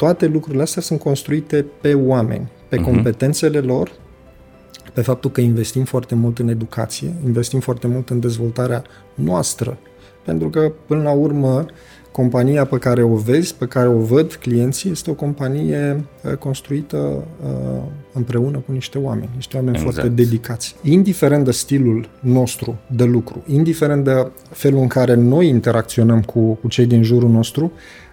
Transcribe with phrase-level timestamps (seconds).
[0.00, 2.84] toate lucrurile astea sunt construite pe oameni, pe uh-huh.
[2.84, 3.92] competențele lor,
[4.94, 8.82] pe faptul că investim foarte mult în educație, investim foarte mult în dezvoltarea
[9.14, 9.78] noastră.
[10.24, 11.66] Pentru că, până la urmă,
[12.12, 17.24] compania pe care o vezi, pe care o văd clienții, este o companie uh, construită
[17.44, 19.94] uh, împreună cu niște oameni, niște oameni exact.
[19.94, 20.76] foarte dedicați.
[20.82, 26.68] Indiferent de stilul nostru de lucru, indiferent de felul în care noi interacționăm cu, cu
[26.68, 28.09] cei din jurul nostru, uh,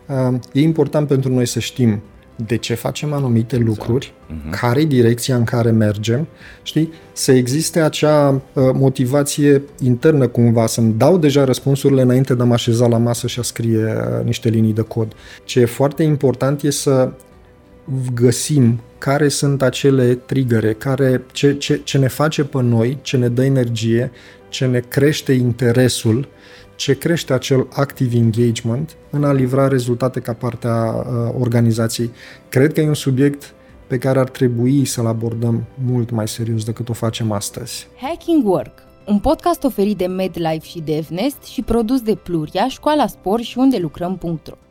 [0.51, 2.01] e important pentru noi să știm
[2.45, 3.77] de ce facem anumite exact.
[3.77, 4.59] lucruri, uh-huh.
[4.59, 6.27] care e direcția în care mergem,
[6.63, 6.91] știi?
[7.13, 12.53] Să existe acea uh, motivație internă cumva, să-mi dau deja răspunsurile înainte de a mă
[12.53, 15.13] așeza la masă și a scrie uh, niște linii de cod.
[15.43, 17.11] Ce e foarte important e să
[18.13, 23.27] găsim care sunt acele trigăre, care, ce, ce, ce ne face pe noi, ce ne
[23.27, 24.11] dă energie,
[24.49, 26.27] ce ne crește interesul
[26.77, 31.03] ce crește acel active engagement în a livra rezultate ca parte a uh,
[31.39, 32.11] organizației.
[32.49, 33.53] Cred că e un subiect
[33.87, 37.87] pe care ar trebui să-l abordăm mult mai serios decât o facem astăzi.
[38.01, 43.41] Hacking Work, un podcast oferit de MedLife și DevNest și produs de Pluria, Școala Spor
[43.41, 44.66] și unde lucrăm.ro.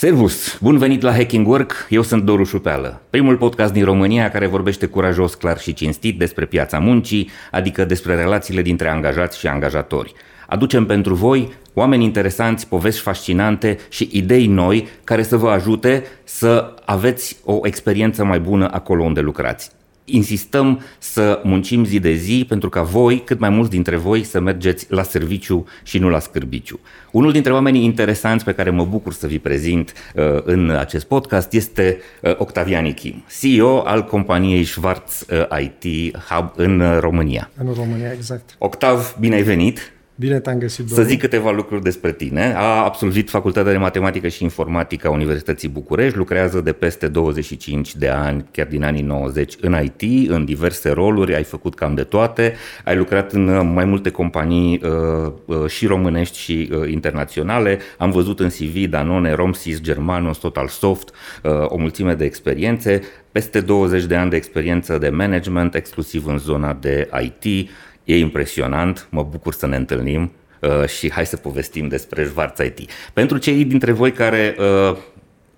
[0.00, 0.58] Servus!
[0.60, 4.86] Bun venit la Hacking Work, eu sunt Doru Șupeală, primul podcast din România care vorbește
[4.86, 10.12] curajos, clar și cinstit despre piața muncii, adică despre relațiile dintre angajați și angajatori.
[10.46, 16.74] Aducem pentru voi oameni interesanți, povești fascinante și idei noi care să vă ajute să
[16.84, 19.70] aveți o experiență mai bună acolo unde lucrați
[20.10, 24.40] insistăm să muncim zi de zi pentru ca voi, cât mai mulți dintre voi, să
[24.40, 26.80] mergeți la serviciu și nu la scârbiciu.
[27.10, 31.52] Unul dintre oamenii interesanți pe care mă bucur să vi prezint uh, în acest podcast
[31.52, 37.50] este uh, Octavian Ichim, CEO al companiei Schwarz uh, IT Hub în România.
[37.56, 38.54] În România, exact.
[38.58, 39.92] Octav, bine ai venit!
[40.20, 42.54] Bine te-am găsit, Să zic câteva lucruri despre tine.
[42.56, 48.08] A absolvit Facultatea de Matematică și Informatică a Universității București, lucrează de peste 25 de
[48.08, 52.54] ani, chiar din anii 90, în IT, în diverse roluri, ai făcut cam de toate,
[52.84, 58.40] ai lucrat în mai multe companii uh, uh, și românești și uh, internaționale, am văzut
[58.40, 61.10] în CV Danone, Romsys, Germanos, Total Soft,
[61.42, 63.00] uh, o mulțime de experiențe,
[63.32, 67.70] peste 20 de ani de experiență de management, exclusiv în zona de IT,
[68.10, 72.90] E impresionant, mă bucur să ne întâlnim uh, și hai să povestim despre Schwarz IT.
[73.12, 74.96] Pentru cei dintre voi care uh,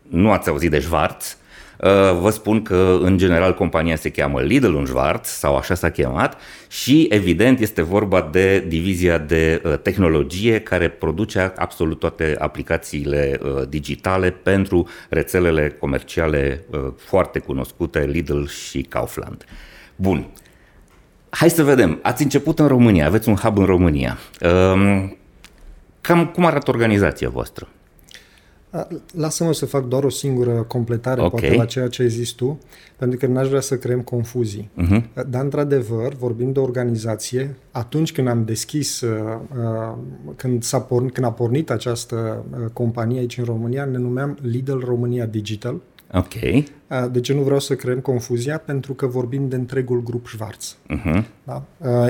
[0.09, 1.37] nu ați auzit de Schwarz,
[1.79, 1.89] uh,
[2.21, 6.41] vă spun că în general compania se cheamă Lidl în Schwarz sau așa s-a chemat
[6.69, 13.69] și evident este vorba de divizia de uh, tehnologie care produce absolut toate aplicațiile uh,
[13.69, 19.45] digitale pentru rețelele comerciale uh, foarte cunoscute Lidl și Kaufland.
[19.97, 20.27] Bun,
[21.34, 21.98] Hai să vedem.
[22.03, 24.19] Ați început în România, aveți un hub în România.
[24.75, 25.16] Um,
[26.00, 27.69] cam cum arată organizația voastră?
[29.16, 31.31] Lasă-mă să fac doar o singură completare, okay.
[31.31, 32.59] poate la ceea ce ai zis tu,
[32.97, 34.70] pentru că n-aș vrea să creăm confuzii.
[34.82, 35.03] Uh-huh.
[35.28, 39.97] Dar, într-adevăr, vorbim de organizație, atunci când am deschis, uh, uh,
[40.37, 44.78] când, s-a pornit, când a pornit această uh, companie aici în România, ne numeam Lidl
[44.78, 45.81] România Digital.
[46.12, 46.65] Ok.
[47.11, 48.59] De ce nu vreau să creăm confuzia?
[48.59, 50.77] Pentru că vorbim de întregul grup Schwarz.
[50.91, 51.25] Uh-huh.
[51.45, 51.65] Da?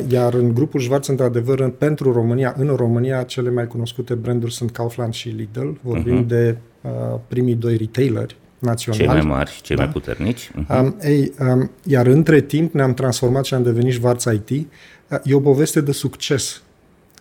[0.09, 5.13] Iar în grupul Schwarz, într-adevăr, pentru România, în România, cele mai cunoscute branduri sunt Kaufland
[5.13, 5.69] și Lidl.
[5.81, 6.29] Vorbim uh-huh.
[6.29, 6.91] de uh,
[7.29, 9.05] primii doi retaileri naționali.
[9.05, 9.83] Cei mai mari și cei da?
[9.83, 10.51] mai puternici.
[10.51, 10.81] Uh-huh.
[10.81, 14.51] Um, ei, um, iar între timp ne-am transformat și am devenit Schwarz IT.
[14.51, 16.63] Uh, e o poveste de succes.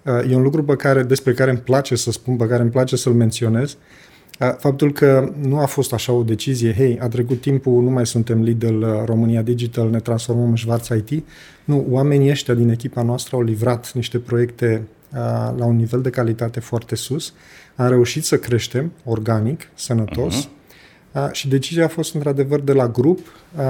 [0.04, 2.72] Uh, e un lucru pe care, despre care îmi place să spun, pe care îmi
[2.72, 3.78] place să-l menționez,
[4.58, 8.42] Faptul că nu a fost așa o decizie, hei, a trecut timpul, nu mai suntem
[8.42, 11.24] Lidl uh, România Digital, ne transformăm în Schwarz IT.
[11.64, 14.82] Nu, oamenii ăștia din echipa noastră au livrat niște proiecte
[15.14, 15.18] uh,
[15.58, 17.34] la un nivel de calitate foarte sus.
[17.76, 21.32] Am reușit să creștem organic, sănătos uh-huh.
[21.32, 23.20] și decizia a fost într-adevăr de la grup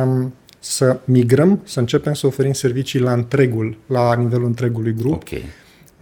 [0.03, 5.13] um, să migrăm, să începem să oferim servicii la întregul, la nivelul întregului grup.
[5.13, 5.43] Okay.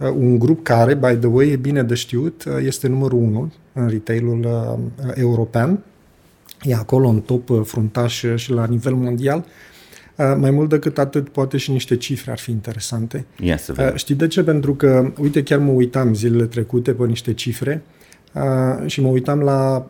[0.00, 3.52] Uh, un grup care, by the way, e bine de știut, uh, este numărul 1
[3.72, 5.78] în retailul uh, european.
[6.62, 9.44] E acolo în top fruntaș și la nivel mondial.
[10.36, 13.26] Mai mult decât atât, poate și niște cifre ar fi interesante.
[13.42, 13.96] Ia să vedem.
[13.96, 14.42] Știi de ce?
[14.42, 17.82] Pentru că, uite, chiar mă uitam zilele trecute pe niște cifre
[18.86, 19.86] și mă uitam la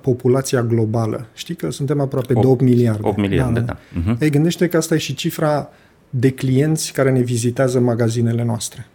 [0.00, 1.26] populația globală.
[1.34, 3.00] Știi că suntem aproape 8, de 8 miliarde.
[3.02, 3.66] 8 miliarde, da.
[3.66, 3.78] da.
[4.00, 4.18] Uh-huh.
[4.20, 5.68] Ei, gândește că asta e și cifra
[6.10, 8.86] de clienți care ne vizitează magazinele noastre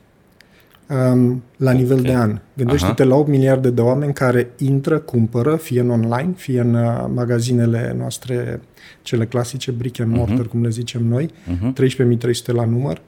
[0.87, 2.11] um, la nivel okay.
[2.11, 2.39] de an.
[2.53, 3.11] Gândește-te Aha.
[3.11, 7.95] la 8 miliarde de oameni care intră, cumpără, fie în online, fie în uh, magazinele
[7.97, 8.61] noastre,
[9.01, 10.49] cele clasice, brick and mortar, uh-huh.
[10.49, 11.59] cum le zicem noi, uh-huh.
[11.59, 11.73] Mhm.
[12.17, 13.01] 13.300 la număr,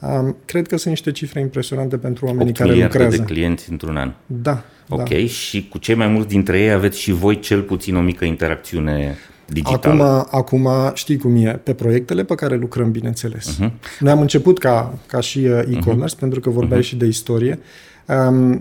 [0.00, 3.22] Um, cred că sunt niște cifre impresionante pentru oamenii 8 care miliarde lucrează.
[3.22, 4.12] de clienți într-un an.
[4.26, 4.64] Da.
[4.88, 5.16] Ok, da.
[5.26, 9.16] și cu cei mai mulți dintre ei aveți și voi cel puțin o mică interacțiune
[9.52, 10.26] digitală.
[10.30, 13.58] Acum, acum știi cum e, pe proiectele pe care lucrăm, bineînțeles.
[13.60, 13.70] Uh-huh.
[13.98, 16.18] Noi am început ca, ca și uh, e-commerce, uh-huh.
[16.18, 16.84] pentru că vorbeai uh-huh.
[16.84, 17.58] și de istorie.
[18.06, 18.58] Um, uh,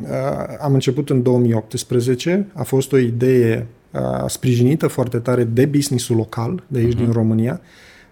[0.61, 6.63] am început în 2018, a fost o idee uh, sprijinită foarte tare de businessul local,
[6.67, 6.97] de aici uh-huh.
[6.97, 7.61] din România.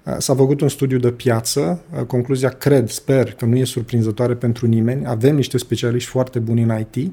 [0.03, 4.33] Uh, s-a făcut un studiu de piață, uh, concluzia cred, sper că nu e surprinzătoare
[4.33, 7.11] pentru nimeni, avem niște specialiști foarte buni în IT,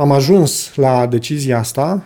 [0.00, 2.02] am ajuns la decizia asta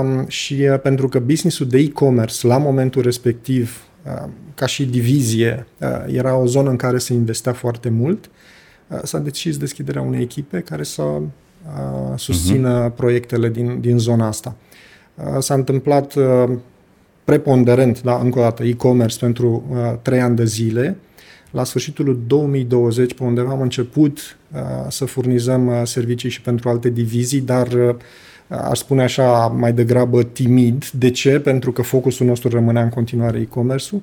[0.00, 5.66] um, și uh, pentru că businessul de e-commerce la momentul respectiv, uh, ca și divizie,
[5.80, 8.30] uh, era o zonă în care se investea foarte mult,
[8.88, 11.22] uh, s-a decis deschiderea unei echipe care să uh,
[12.16, 12.96] susțină uh-huh.
[12.96, 14.54] proiectele din, din zona asta.
[15.14, 16.50] Uh, s-a întâmplat uh,
[17.24, 20.96] preponderent, da, încă o dată, e-commerce pentru uh, trei ani de zile,
[21.56, 26.90] la sfârșitul 2020, pe undeva am început uh, să furnizăm uh, servicii și pentru alte
[26.90, 27.94] divizii, dar uh,
[28.48, 30.90] aș spune așa mai degrabă timid.
[30.90, 31.40] De ce?
[31.40, 34.02] Pentru că focusul nostru rămânea în continuare e-commerce-ul.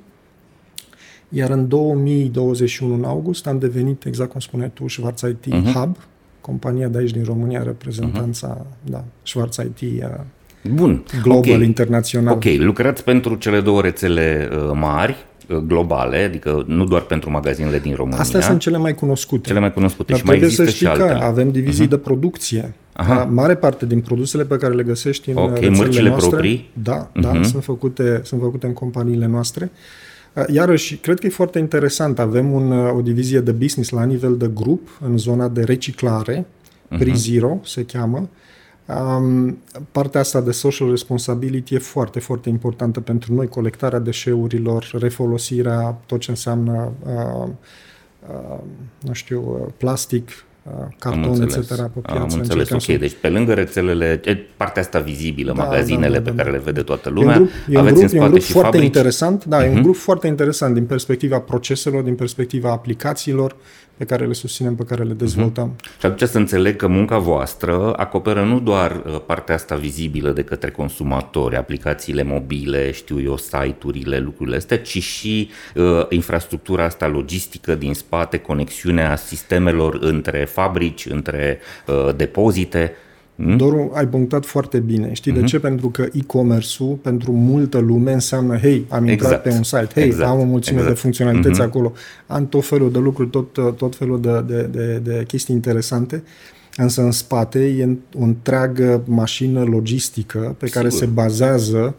[1.29, 5.73] Iar în 2021, în august, am devenit, exact cum spuneai tu, Schwarz IT uh-huh.
[5.73, 5.97] Hub,
[6.41, 8.89] compania de aici din România, reprezentanța, uh-huh.
[8.89, 10.09] da, Schwarz IT uh,
[10.71, 11.03] Bun.
[11.21, 11.63] global, okay.
[11.63, 12.33] internațional.
[12.33, 15.32] Ok, lucrați pentru cele două rețele uh, mari, uh,
[15.67, 18.19] globale, adică nu doar pentru magazinele din România.
[18.19, 19.47] Astea sunt cele mai cunoscute.
[19.47, 21.23] Cele mai cunoscute Dar și mai trebuie există să știi și că altele.
[21.29, 21.87] avem divizii Mhm.
[21.87, 21.97] uh-huh.
[21.97, 22.73] de producție.
[22.93, 23.15] Aha.
[23.15, 26.69] Da, mare parte din produsele pe care le găsești în Ok, rețelele mărcile noastre, proprii?
[26.83, 27.43] Da, da, Mhm.
[27.43, 29.71] sunt făcute, sunt făcute în companiile noastre.
[30.33, 32.19] Uh, Iarăși, cred că e foarte interesant.
[32.19, 36.45] Avem un, uh, o divizie de business la nivel de grup, în zona de reciclare,
[36.87, 36.99] Mhm.
[37.01, 38.29] Pre-Zero se cheamă.
[38.87, 39.57] Um,
[39.91, 46.19] partea asta de social responsibility e foarte, foarte importantă pentru noi, colectarea deșeurilor, refolosirea, tot
[46.19, 47.47] ce înseamnă, uh,
[48.29, 48.59] uh,
[49.01, 50.29] nu știu, uh, plastic,
[50.63, 51.55] uh, Am carton, înțeles.
[51.55, 51.67] etc.
[51.75, 52.19] pe piață.
[52.19, 52.81] Am înțeles, Încercăm ok.
[52.81, 56.43] să- Deci pe lângă rețelele, e partea asta vizibilă, Da, magazinele da, da, pe da,
[56.43, 56.57] care da.
[56.57, 58.29] le vede toată E un lumea, grup, e un aveți grup, în e un spate
[58.31, 58.85] grup și foarte fabrici.
[58.95, 59.75] interesant, da, e Mhm.
[59.75, 63.55] un grup foarte interesant din perspectiva proceselor, din perspectiva aplicațiilor
[63.97, 65.75] pe care le susținem, pe care le dezvoltăm.
[65.99, 70.43] Și atunci să înțeleg că munca voastră acoperă nu doar uh, partea asta vizibilă de
[70.43, 77.75] către consumatori, aplicațiile mobile, știu eu, site-urile, lucrurile astea, ci și uh, infrastructura asta logistică
[77.75, 82.95] din spate, conexiunea sistemelor între fabrici, între uh, depozite.
[83.35, 83.57] Hmm?
[83.57, 85.13] Doru, ai punctat foarte bine.
[85.13, 85.39] Știi Mhm.
[85.41, 85.59] de ce?
[85.59, 89.43] Pentru că e-commerce-ul pentru multă lume înseamnă, hei, am intrat Exact.
[89.43, 90.29] pe un site, hei, Exact.
[90.29, 90.95] am o mulțime Exact.
[90.95, 91.67] de funcționalități Mhm.
[91.69, 91.91] acolo,
[92.27, 96.23] am tot felul de lucruri, tot, tot felul de, de, de, de chestii interesante,
[96.77, 101.05] însă în spate e o întreagă mașină logistică pe care Sigur.
[101.07, 101.95] se bazează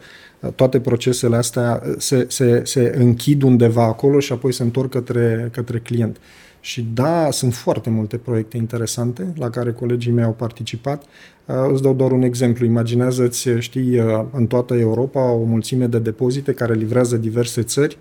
[0.54, 5.78] toate procesele astea se, se, se închid undeva acolo și apoi se întorc către, către
[5.78, 6.16] client.
[6.64, 11.02] Și da, sunt foarte multe proiecte interesante la care colegii mei au participat.
[11.46, 12.64] Uh, îți dau doar un exemplu.
[12.64, 17.98] Imaginează-ți, știi, uh, în toată Europa o mulțime de depozite care livrează diverse țări.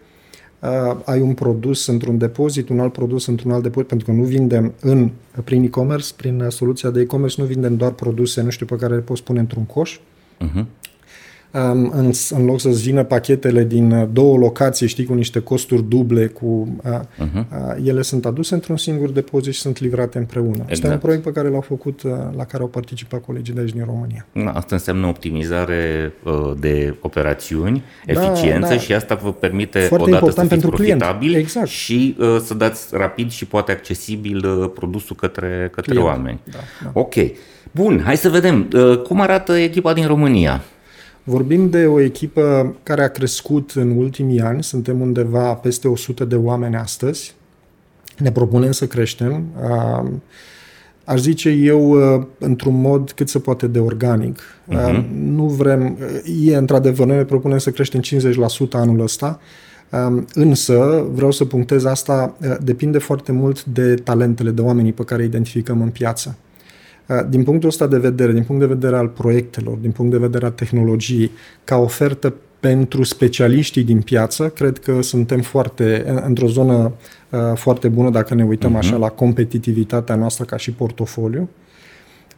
[0.59, 4.23] Uh, ai un produs într-un depozit, un alt produs într-un alt depozit, pentru că nu
[4.23, 5.11] vindem în,
[5.43, 8.95] prin e-commerce, prin uh, soluția de e-commerce, nu vindem doar produse, nu știu, pe care
[8.95, 9.99] le poți pune într-un coș,
[10.43, 10.65] Uh-huh.
[11.53, 15.83] Um, în, în loc să-ți vină pachetele din uh, două locații, știi, cu niște costuri
[15.83, 16.45] duble, cu
[16.83, 17.33] uh, uh-huh.
[17.33, 20.49] uh, ele sunt aduse într-un singur depozit și sunt livrate împreună.
[20.49, 20.71] Exact.
[20.71, 21.01] Este un Exact.
[21.01, 24.25] proiect pe care l-au făcut, uh, la care au participat colegii de aici din România.
[24.31, 28.77] Da, Asta înseamnă optimizare uh, de operațiuni, eficiență da.
[28.77, 30.99] și asta vă permite Foarte odată să important fiți pentru client.
[30.99, 31.67] profitabili Exact.
[31.67, 36.09] și uh, să dați rapid și poate accesibil uh, produsul către, către Client.
[36.09, 36.39] oameni.
[36.51, 36.89] Da, da.
[36.93, 37.13] Ok.
[37.71, 38.67] Bun, hai să vedem.
[38.73, 40.61] Uh, cum arată echipa din România?
[41.23, 46.35] Vorbim de o echipă care a crescut în ultimii ani, suntem undeva peste 100 de
[46.35, 47.35] oameni astăzi,
[48.17, 49.43] ne propunem să creștem.
[49.69, 50.09] Uh,
[51.05, 54.39] Aș zice eu, uh, într-un mod cât se poate de organic.
[54.39, 55.05] Uh-huh.
[55.13, 55.97] Nu vrem,
[56.43, 59.39] e într-adevăr, noi ne propunem să creștem 50% anul ăsta,
[60.07, 65.03] Um, însă, vreau să punctez asta, uh, depinde foarte mult de talentele, de oamenii pe
[65.03, 66.35] care îi identificăm în piață.
[67.07, 70.17] Uh, Din punctul ăsta de vedere, din punct de vedere al proiectelor, din punct de
[70.17, 71.31] vedere al tehnologiei,
[71.63, 76.91] ca ofertă pentru specialiștii din piață, cred că suntem foarte, în- într-o zonă
[77.29, 78.77] uh, foarte bună dacă ne uităm uh-huh.
[78.77, 81.49] așa la competitivitatea noastră ca și portofoliu.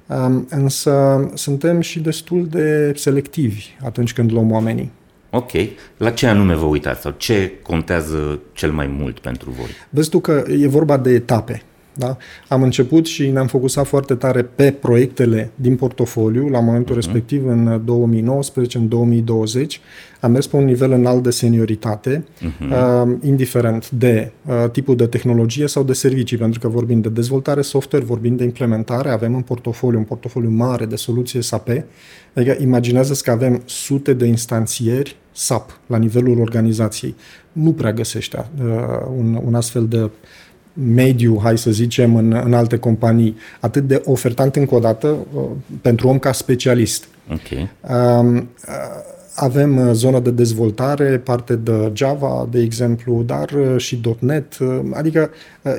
[0.07, 0.93] Um, însă
[1.33, 4.91] suntem și destul de selectivi atunci când luăm oamenii.
[5.29, 5.51] Ok.
[5.97, 9.69] La ce anume vă uitați sau ce contează cel mai mult pentru voi?
[9.89, 11.61] Vezi tu că e vorba de etape.
[11.97, 12.17] Da?
[12.47, 17.03] Am început și ne-am focusat foarte tare pe proiectele din portofoliu la momentul uh-huh.
[17.03, 19.81] respectiv în 2019, în 2020.
[20.19, 23.03] Am mers pe un nivel înalt de senioritate, uh-huh.
[23.03, 27.61] uh, indiferent de uh, tipul de tehnologie sau de servicii, pentru că vorbim de dezvoltare
[27.61, 31.69] software, vorbim de implementare, avem în portofoliu un portofoliu mare de soluții SAP,
[32.33, 37.15] adică imaginează că avem sute de instanțieri SAP la nivelul organizației.
[37.51, 38.65] Nu prea găsește uh,
[39.17, 40.09] un, un astfel de
[40.75, 45.41] mediu, hai să zicem, în, în alte companii, atât de ofertant încă o dată uh,
[45.81, 47.07] pentru om ca specialist.
[47.31, 47.69] Okay.
[48.19, 48.43] Um, uh,
[49.35, 54.57] avem uh, zonă de dezvoltare, parte de Java, de exemplu, dar uh, și .NET,
[54.93, 55.29] adică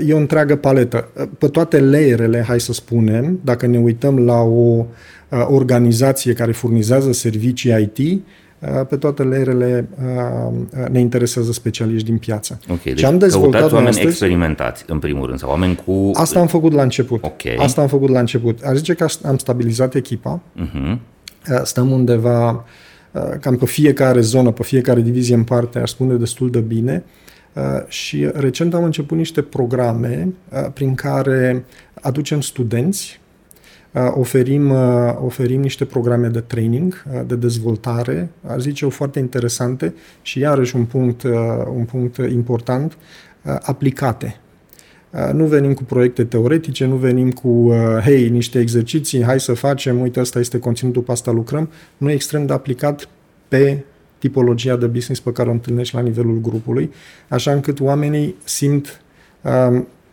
[0.07, 1.09] e o întreagă paletă.
[1.39, 4.85] Pe toate layerele, hai să spunem, dacă ne uităm la o
[5.49, 8.23] organizație care furnizează servicii IT, Uh,
[8.89, 12.59] pe toate layerele uh, uh, ne interesează specialiști din piață.
[12.69, 16.11] Ok, deci am dezvoltat oameni astăzi, experimentați, în primul rând, sau oameni cu...
[16.15, 17.25] Asta am făcut la început.
[17.25, 17.57] Okay.
[17.59, 18.63] Asta am făcut la început.
[18.63, 20.41] Aș zice că am stabilizat echipa.
[20.61, 20.99] Uh-huh.
[21.63, 22.65] Stăm undeva
[23.41, 27.05] cam pe fiecare zonă, pe fiecare divizie în parte, aș spune destul de bine.
[27.89, 30.33] Și recent am început niște programe
[30.75, 31.65] prin care
[32.01, 33.26] aducem studenți Uh,
[34.15, 39.95] oferim, uh, oferim niște programe de training, uh, de dezvoltare, aș zice eu foarte interesante
[40.23, 41.23] și iarăși un punct,
[41.77, 42.97] un punct important,
[43.63, 44.37] aplicate.
[45.33, 47.73] Nu venim cu proiecte teoretice, nu venim cu,
[48.03, 51.71] hei, niște exerciții, hai să facem, uite, asta este conținutul, pe asta lucrăm.
[51.97, 53.09] Nu e extrem de aplicat
[53.49, 53.85] pe
[54.19, 56.91] tipologia de business pe care o întâlnești la nivelul grupului,
[57.29, 59.01] așa încât oamenii simt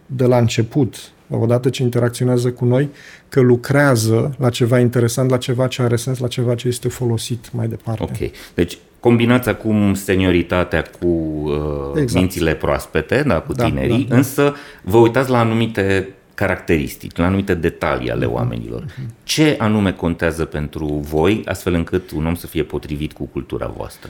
[0.05, 0.95] de la început
[1.35, 2.89] odată ce interacționează cu noi,
[3.29, 7.49] că lucrează la ceva interesant, la ceva ce are sens, la ceva ce este folosit
[7.53, 8.03] mai departe.
[8.03, 8.31] Ok.
[8.53, 12.13] Deci combinați acum senioritatea cu uh, exact.
[12.13, 14.15] mințile proaspete, da, cu da, tinerii, da, da.
[14.15, 18.33] însă vă uitați la anumite caracteristici, la anumite detalii ale mhm.
[18.33, 18.85] oamenilor.
[19.23, 24.09] Ce anume contează pentru voi, astfel încât un om să fie potrivit cu cultura voastră?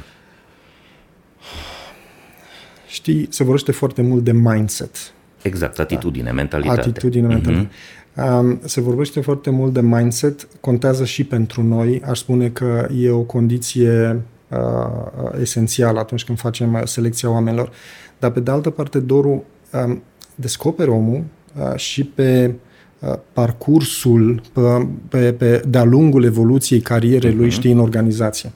[2.87, 5.13] Știi, se vorbește foarte mult de mindset.
[5.43, 6.33] Exact, atitudine, da.
[6.33, 6.79] mentalitate.
[6.79, 7.67] Atitudine, mentalitate.
[7.67, 8.01] Uh-huh.
[8.15, 12.01] Um, se vorbește foarte mult de mindset, contează și pentru noi.
[12.05, 17.71] Aș spune că e o condiție uh, esențială atunci când facem selecția oamenilor.
[18.19, 19.43] Dar pe de altă parte, Doru
[19.85, 20.01] um,
[20.35, 21.23] descoperă omul
[21.59, 22.53] uh, și pe
[22.99, 27.53] uh, parcursul, pe, pe, pe, de-a lungul evoluției carierei lui, uh-huh.
[27.53, 28.51] știi, în organizație.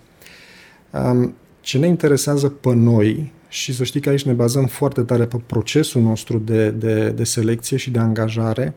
[0.91, 5.25] Um, ce ne interesează pe noi și să știi că aici ne bazăm foarte tare
[5.25, 8.73] pe procesul nostru de, de, de selecție și de angajare.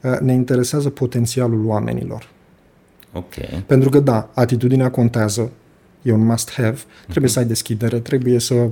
[0.00, 2.28] Uh, ne interesează potențialul oamenilor.
[3.12, 3.34] Ok.
[3.66, 5.50] Pentru că, da, atitudinea contează,
[6.02, 7.34] e un must-have, trebuie uh-huh.
[7.34, 8.68] să ai deschidere, trebuie să, uh,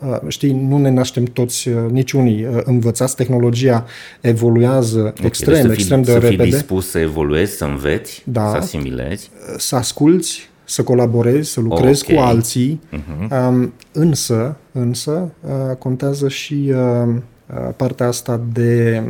[0.00, 3.86] uh, știi, nu ne naștem toți, uh, niciunii uh, învățați, tehnologia
[4.20, 6.36] evoluează okay, extrem, deci extrem de să repede.
[6.36, 9.30] Să fii dispus să evoluezi, să înveți, da, să asimilezi.
[9.56, 12.16] Să asculți, să colaborezi, să lucrezi okay.
[12.16, 13.48] cu alții, uh-huh.
[13.48, 17.08] um, însă, însă uh, contează și uh,
[17.46, 19.02] uh partea asta de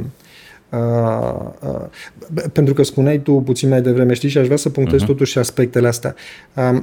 [0.75, 5.03] Uh, uh, pentru că spuneai tu puțin mai devreme, știi, și aș vrea să punctez
[5.03, 5.07] uh-huh.
[5.07, 6.15] totuși aspectele astea.
[6.55, 6.81] Uh,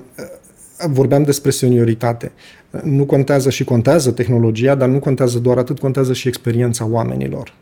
[0.89, 2.31] vorbeam despre senioritate.
[2.83, 7.53] Nu contează și contează tehnologia, dar nu contează doar atât, contează și experiența oamenilor.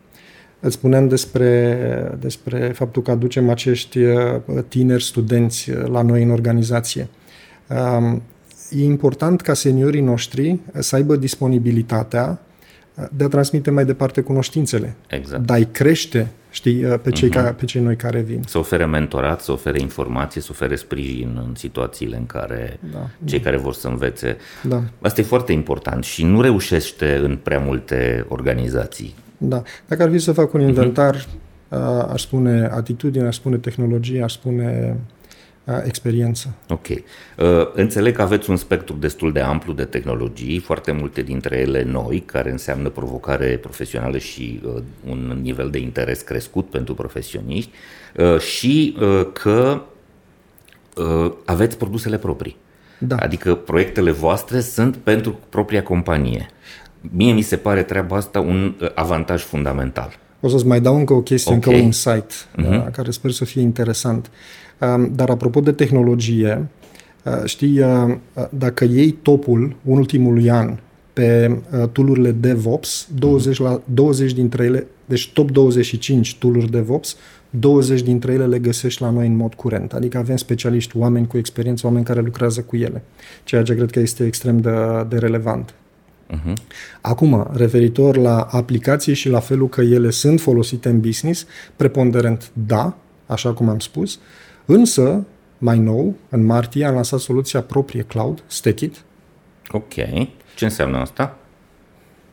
[0.59, 6.29] Îți spuneam despre, despre faptul că aducem acești uh, tineri studenți uh, la noi în
[6.29, 7.07] organizație.
[7.97, 8.21] Um,
[8.69, 12.41] e important ca seniorii noștri să aibă disponibilitatea
[12.95, 14.95] uh, de a transmite mai departe cunoștințele.
[15.07, 15.45] Exact.
[15.45, 17.33] De a-i crește, știi, pe cei, uh-huh.
[17.33, 18.41] ca, pe cei noi care vin.
[18.47, 23.39] Să ofere mentorat, să ofere informații, să ofere sprijin în situațiile în care da, cei
[23.39, 23.43] da.
[23.43, 24.37] care vor să învețe.
[24.63, 24.83] Da.
[25.01, 29.15] Asta e foarte important și nu reușește în prea multe organizații.
[29.41, 29.61] Da.
[29.87, 30.69] Dacă ar fi să fac un mhm.
[30.69, 32.11] inventar, uh-huh.
[32.11, 34.97] aș spune atitudine, aș spune tehnologie, aș spune
[35.85, 36.55] experiență.
[36.69, 36.87] Ok.
[36.87, 36.95] Uh,
[37.73, 42.23] înțeleg că aveți un spectru destul de amplu de tehnologii, foarte multe dintre ele noi,
[42.25, 47.71] care înseamnă provocare profesională și uh, un nivel de interes crescut pentru profesioniști
[48.17, 48.97] uh, și
[49.33, 49.81] că
[51.45, 52.57] aveți produsele proprii.
[52.99, 53.15] Da.
[53.15, 56.47] Adică proiectele voastre sunt pentru propria companie.
[57.01, 60.09] Mie mi se pare treaba asta un uh, avantaj fundamental.
[60.39, 61.73] O să-ți mai dau încă o chestie, okay.
[61.73, 62.91] încă un insight, uh-huh.
[62.91, 64.31] care sper să fie interesant.
[64.79, 66.67] Um, dar apropo de tehnologie,
[67.23, 68.15] uh, știi, uh,
[68.49, 70.77] dacă iei topul ultimului an
[71.13, 71.59] pe
[71.91, 77.15] tool-urile DevOps, 20, la, 20 dintre ele, deci top 25 tool-uri DevOps,
[77.49, 79.93] 20 dintre ele le găsești la noi în mod curent.
[79.93, 83.03] Adică avem specialiști, oameni cu experiență, oameni care lucrează cu ele,
[83.43, 84.71] ceea ce cred că este extrem de,
[85.09, 85.73] de relevant.
[86.29, 86.53] Uh-huh.
[87.01, 91.45] Acum, referitor la aplicații și la felul că ele sunt folosite în business,
[91.75, 94.19] preponderent da, așa cum am spus,
[94.65, 95.25] însă,
[95.57, 99.03] mai nou, în martie, am lansat soluția proprie cloud, Stekit.
[99.71, 99.93] Ok.
[100.55, 101.37] Ce înseamnă asta?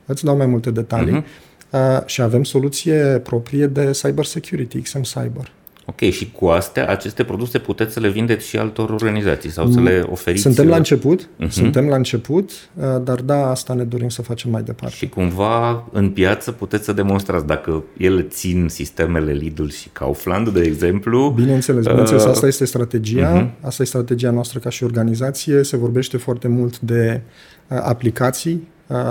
[0.07, 1.21] Îți dau mai multe detalii.
[1.21, 1.55] Uh-huh.
[1.71, 5.53] Uh, și avem soluție proprie de cyber security, XM Cyber.
[5.89, 9.81] Ok, și cu astea, aceste produse puteți să le vindeți și altor organizații sau să
[9.81, 10.43] le oferiți?
[10.43, 11.49] Suntem la început, uh-huh.
[11.49, 14.95] suntem la început, uh, dar da, asta ne dorim să facem mai departe.
[14.95, 20.61] Și cumva în piață puteți să demonstrați dacă ele țin sistemele Lidl și Kaufland, de
[20.61, 21.33] exemplu.
[21.37, 23.67] Bineînțeles, bineînțeles, uh, asta este strategia, uh-huh.
[23.67, 27.21] asta e strategia noastră ca și organizație, se vorbește foarte mult de
[27.69, 28.69] uh, aplicații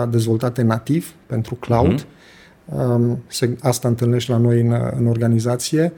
[0.10, 2.02] dezvoltate nativ pentru cloud.
[2.02, 2.15] Uh-huh se,
[3.60, 5.94] asta întâlnești la noi în, în organizație,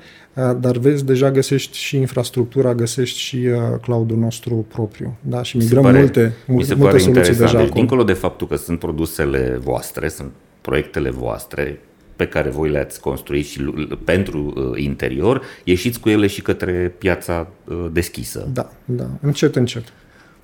[0.60, 3.48] dar vezi, deja găsești și infrastructura, găsești și
[3.82, 5.18] cloud-ul nostru propriu.
[5.22, 5.44] Da?
[5.44, 7.74] Și migrăm pare, multe, mi se multe pare soluții deja deci, acolo.
[7.74, 10.32] Dincolo de faptul că sunt produsele voastre, sunt
[10.62, 11.80] proiectele voastre,
[12.16, 13.62] pe care voi le-ați construit și
[14.04, 18.48] pentru uh, interior, ieșiți cu ele și către piața uh, deschisă.
[18.54, 19.84] Da, da, încet, încet.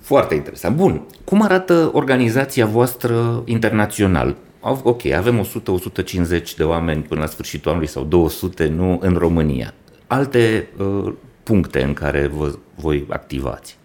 [0.00, 0.76] Foarte interesant.
[0.76, 1.02] Bun.
[1.24, 4.36] Cum arată organizația voastră internațional?
[4.82, 5.46] Ok, avem
[6.42, 9.74] 100-150 de oameni până la sfârșitul anului sau 200, nu, în România.
[10.06, 13.78] Alte uh, puncte în care vă, voi activați?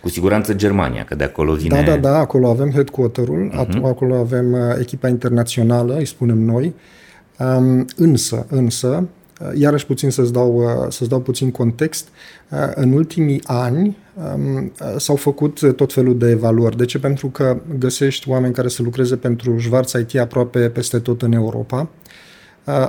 [0.00, 1.82] Cu siguranță Germania, că de acolo vine...
[1.82, 3.82] Da, da, da, acolo avem headquarter-ul, uh-huh.
[3.82, 6.74] acolo avem uh, echipa internațională, îi spunem noi,
[7.38, 9.08] um, însă, însă,
[9.40, 12.08] uh, iarăși puțin să-ți dau, uh, să-ți dau puțin context,
[12.74, 13.96] în ultimii ani um,
[14.96, 16.76] s-au făcut tot felul de evaluări.
[16.76, 16.98] De ce?
[16.98, 21.88] Pentru că găsești oameni care să lucreze pentru Schwarz IT aproape peste tot în Europa.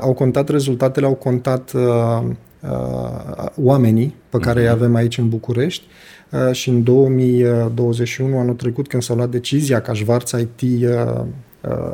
[0.01, 2.23] Au contat rezultatele, au contat uh,
[2.61, 4.75] uh, oamenii pe care îi mhm.
[4.75, 5.85] avem aici în București
[6.31, 11.21] uh, și în 2021, anul trecut, când s-a luat decizia ca Schwarz IT uh,
[11.61, 11.91] uh,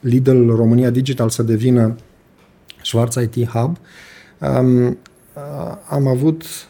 [0.00, 1.96] Lidl România Digital să devină
[2.82, 3.76] Schwarz IT Hub,
[4.38, 4.94] um, uh,
[5.88, 6.67] am avut Uh,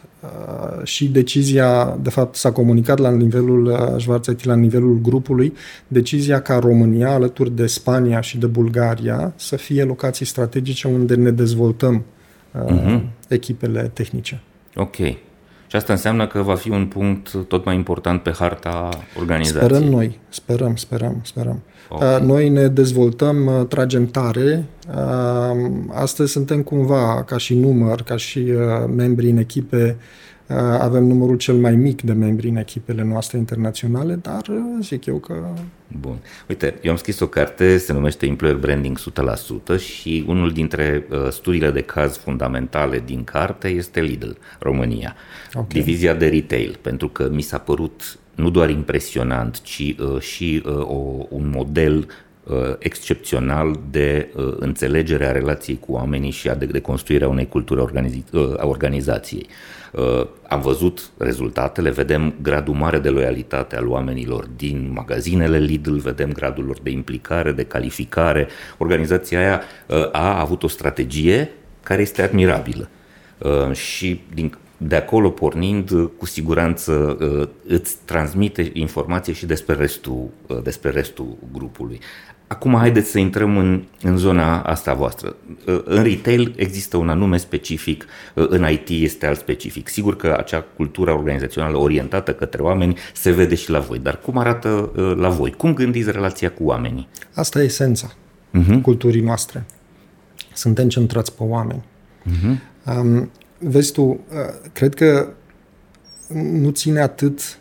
[0.83, 3.65] și decizia, de fapt s-a comunicat la nivelul
[4.07, 5.53] uh, la nivelul grupului,
[5.87, 11.31] decizia ca România, alături de Spania și de Bulgaria, să fie locații strategice unde ne
[11.31, 12.03] dezvoltăm
[12.65, 13.01] uh-huh.
[13.27, 14.41] echipele tehnice.
[14.75, 14.95] Ok.
[14.95, 18.89] Și asta înseamnă că va fi un punct tot mai important pe harta
[19.19, 19.69] organizației.
[19.69, 21.61] Sperăm noi, sperăm, sperăm, sperăm.
[21.89, 22.15] Okay.
[22.15, 24.65] Uh, noi ne dezvoltăm, uh, tragem tare.
[24.95, 28.53] Uh, astăzi suntem cumva, ca și număr, ca și
[28.95, 29.97] membri în echipe,
[30.79, 34.41] avem numărul cel mai mic de membri în echipele noastre internaționale, dar
[34.81, 35.33] zic eu că...
[35.99, 36.17] Bun.
[36.47, 38.99] Uite, eu am scris o carte, se numește Employer Branding
[39.77, 45.15] 100% și unul dintre uh, studiile de caz fundamentale din carte este Lidl, România.
[45.53, 45.67] Okay.
[45.67, 50.73] Divizia de retail, pentru că mi s-a părut nu doar impresionant, ci uh, și uh,
[50.73, 52.07] o, un model
[52.43, 57.47] uh, excepțional de uh, înțelegere a relației cu oamenii și a de, de construirea unei
[57.47, 59.47] culturi organizi- uh, a organizației.
[59.91, 66.31] Uh, am văzut rezultatele, vedem gradul mare de loialitate al oamenilor din magazinele Lidl, vedem
[66.31, 68.47] gradul lor de implicare, de calificare.
[68.77, 71.49] Organizația aia uh, a avut o strategie
[71.83, 72.89] care este admirabilă.
[73.37, 80.29] Uh, și din de acolo pornind, cu siguranță uh, îți transmite informație și despre restul,
[80.47, 81.99] uh, despre restul grupului.
[82.47, 85.35] Acum haideți să intrăm în, în zona asta voastră.
[85.67, 89.87] Uh, în retail există un anume specific, în IT este alt specific.
[89.87, 94.37] Sigur că acea cultură organizațională orientată către oameni se vede și la voi, dar cum
[94.37, 95.51] arată la voi?
[95.51, 97.07] Cum gândiți relația cu oamenii?
[97.33, 98.11] Asta e esența
[98.59, 98.81] uh-huh.
[98.81, 99.65] culturii noastre.
[100.53, 101.83] Suntem centrați pe oameni.
[102.25, 102.57] Uh-huh.
[102.97, 104.17] Um, vezi tu, uh,
[104.73, 105.27] cred că
[106.33, 107.59] nu ține atât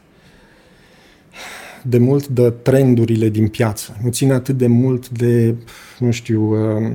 [1.83, 5.55] de mult de trendurile din piață, nu ține atât de mult de,
[5.99, 6.91] nu știu, uh,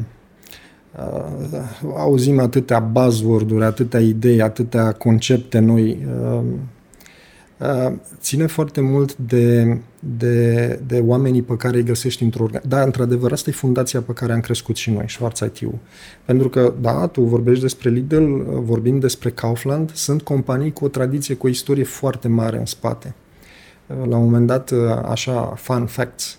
[0.97, 1.61] uh,
[1.95, 6.07] auzim atâtea buzzword-uri, atâtea idei, atâtea concepte noi.
[6.21, 6.43] Uh,
[7.63, 9.77] Uh, ține foarte mult de,
[10.17, 12.77] de, de oamenii pe care îi găsești într-o organizație.
[12.77, 15.77] Da, într-adevăr, asta e fundația pe care am crescut și noi, Schwarz IT-ul.
[16.25, 18.23] Pentru că, da, tu vorbești despre Lidl,
[18.59, 23.15] vorbim despre Kaufland, sunt companii cu o tradiție, cu o istorie foarte mare în spate.
[23.87, 26.37] Uh, la un moment dat, uh, așa, fun facts,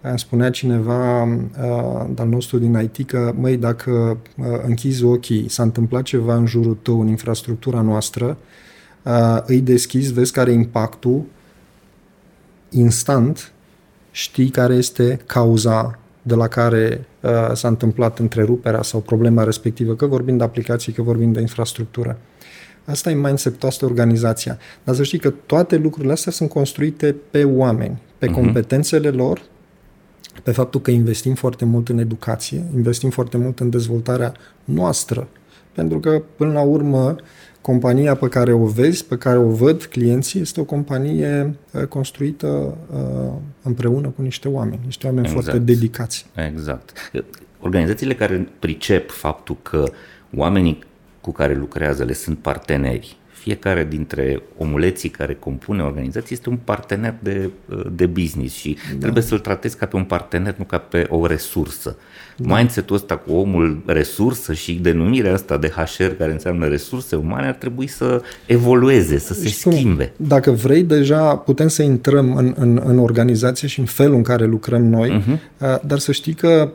[0.00, 5.62] îmi spunea cineva uh, al nostru din IT că, măi, dacă uh, închizi ochii, s-a
[5.62, 8.36] întâmplat ceva în jurul tău, în infrastructura noastră,
[9.02, 11.24] uh, îi deschizi, vezi care e impactul,
[12.70, 13.52] instant
[14.10, 20.06] știi care este cauza de la care uh, s-a întâmplat întreruperea sau problema respectivă, că
[20.06, 22.18] vorbim de aplicații, că vorbim de infrastructură.
[22.84, 24.58] Asta e mindset-ul, asta organizația.
[24.84, 28.32] Dar să știi că toate lucrurile astea sunt construite pe oameni, pe uh-huh.
[28.32, 29.40] competențele lor
[30.42, 35.28] pe faptul că investim foarte mult în educație, investim foarte mult în dezvoltarea noastră.
[35.74, 37.16] Pentru că, până la urmă,
[37.66, 42.76] compania pe care o vezi, pe care o văd clienții, este o companie uh, construită
[42.92, 45.44] uh, împreună cu niște oameni, niște oameni exact.
[45.44, 46.26] foarte dedicați.
[46.48, 47.12] Exact.
[47.60, 49.84] Organizațiile care pricep faptul că
[50.36, 50.78] oamenii
[51.20, 57.14] cu care lucrează le sunt parteneri fiecare dintre omuleții care compune organizație este un partener
[57.22, 57.50] de,
[57.92, 58.98] de business și da.
[58.98, 61.96] trebuie să-l tratezi ca pe un partener, nu ca pe o resursă.
[62.36, 62.56] Da.
[62.56, 67.54] Mindset-ul ăsta cu omul resursă și denumirea asta de HR care înseamnă resurse umane ar
[67.54, 70.12] trebui să evolueze, să se Știu, schimbe.
[70.16, 74.44] Dacă vrei, deja putem să intrăm în, în, în organizație și în felul în care
[74.44, 75.80] lucrăm noi, uh-huh.
[75.82, 76.70] dar să știi că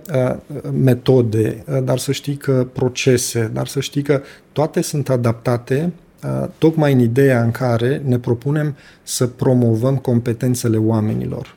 [0.83, 6.10] metode, dar să știi că procese, dar să știi că toate sunt adaptate Uh,
[6.57, 11.55] tocmai în ideea în care ne propunem să promovăm competențele oamenilor.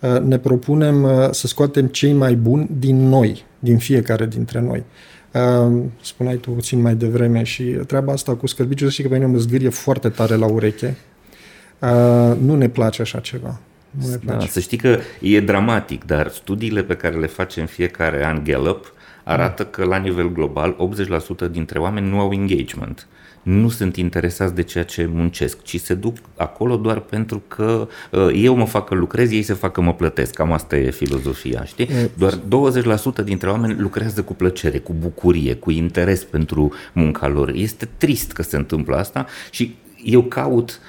[0.00, 4.84] Uh, ne propunem uh, să scoatem cei mai buni din noi, din fiecare dintre noi.
[6.00, 9.26] Spuneai tu puțin mai devreme și treaba asta cu scărbiciu, să știi că pe mine
[9.30, 10.96] mă zgârie foarte tare la ureche.
[12.40, 13.60] Nu ne place așa ceva.
[13.90, 14.38] Nu ne da, place.
[14.38, 18.92] Da, să știi că e dramatic, dar studiile pe care le facem fiecare an Gallup
[19.24, 20.76] arată că la nivel global
[21.46, 23.06] 80% dintre oameni nu au engagement
[23.42, 28.28] nu sunt interesați de ceea ce muncesc, ci se duc acolo doar pentru că uh,
[28.34, 30.32] eu mă fac că lucrez, ei se fac că mă plătesc.
[30.34, 31.88] Cam asta e filozofia, știi?
[32.14, 32.38] Doar
[33.22, 37.52] 20% dintre oameni lucrează cu plăcere, cu bucurie, cu interes pentru munca lor.
[37.54, 40.80] Este trist că se întâmplă asta și eu caut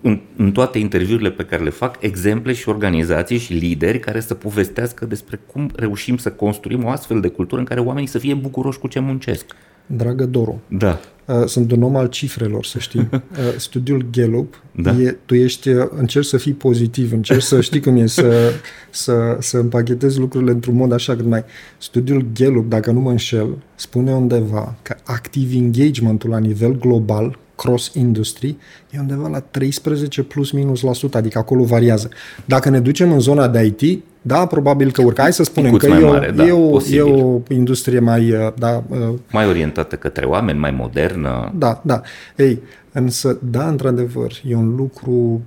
[0.00, 4.34] în, în toate interviurile pe care le fac, exemple și organizații și lideri care să
[4.34, 8.34] povestească despre cum reușim să construim o astfel de cultură în care oamenii să fie
[8.34, 9.44] bucuroși cu ce muncesc.
[9.86, 11.00] Dragă Doru, da.
[11.30, 13.08] Uh, sunt un om al cifrelor, să știi.
[13.30, 14.90] Uh, studiul Gallup, da.
[14.90, 18.52] e, tu ești, uh, încerci să fii pozitiv, încerci să știi cum e să,
[18.90, 21.44] să, să împachetezi lucrurile într-un mod așa cât mai...
[21.78, 28.56] Studiul Gallup, dacă nu mă înșel, spune undeva că active engagementul la nivel global cross-industry,
[28.90, 32.08] e undeva la 13 plus minus la sută, adică acolo variază.
[32.44, 35.20] Dacă ne ducem în zona de IT, da, probabil că urcă.
[35.20, 38.30] Hai să spunem că e, mare, o, da, e, o, e o industrie mai...
[38.30, 41.52] Uh, da, uh, mai orientată către oameni, mai modernă.
[41.56, 42.00] Da, da.
[42.36, 45.42] Ei, însă, da, într-adevăr, e un lucru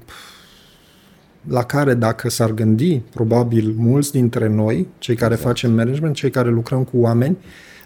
[1.47, 5.49] la care dacă s-ar gândi, probabil mulți dintre noi, cei care exact.
[5.49, 7.37] facem management, cei care lucrăm cu oameni,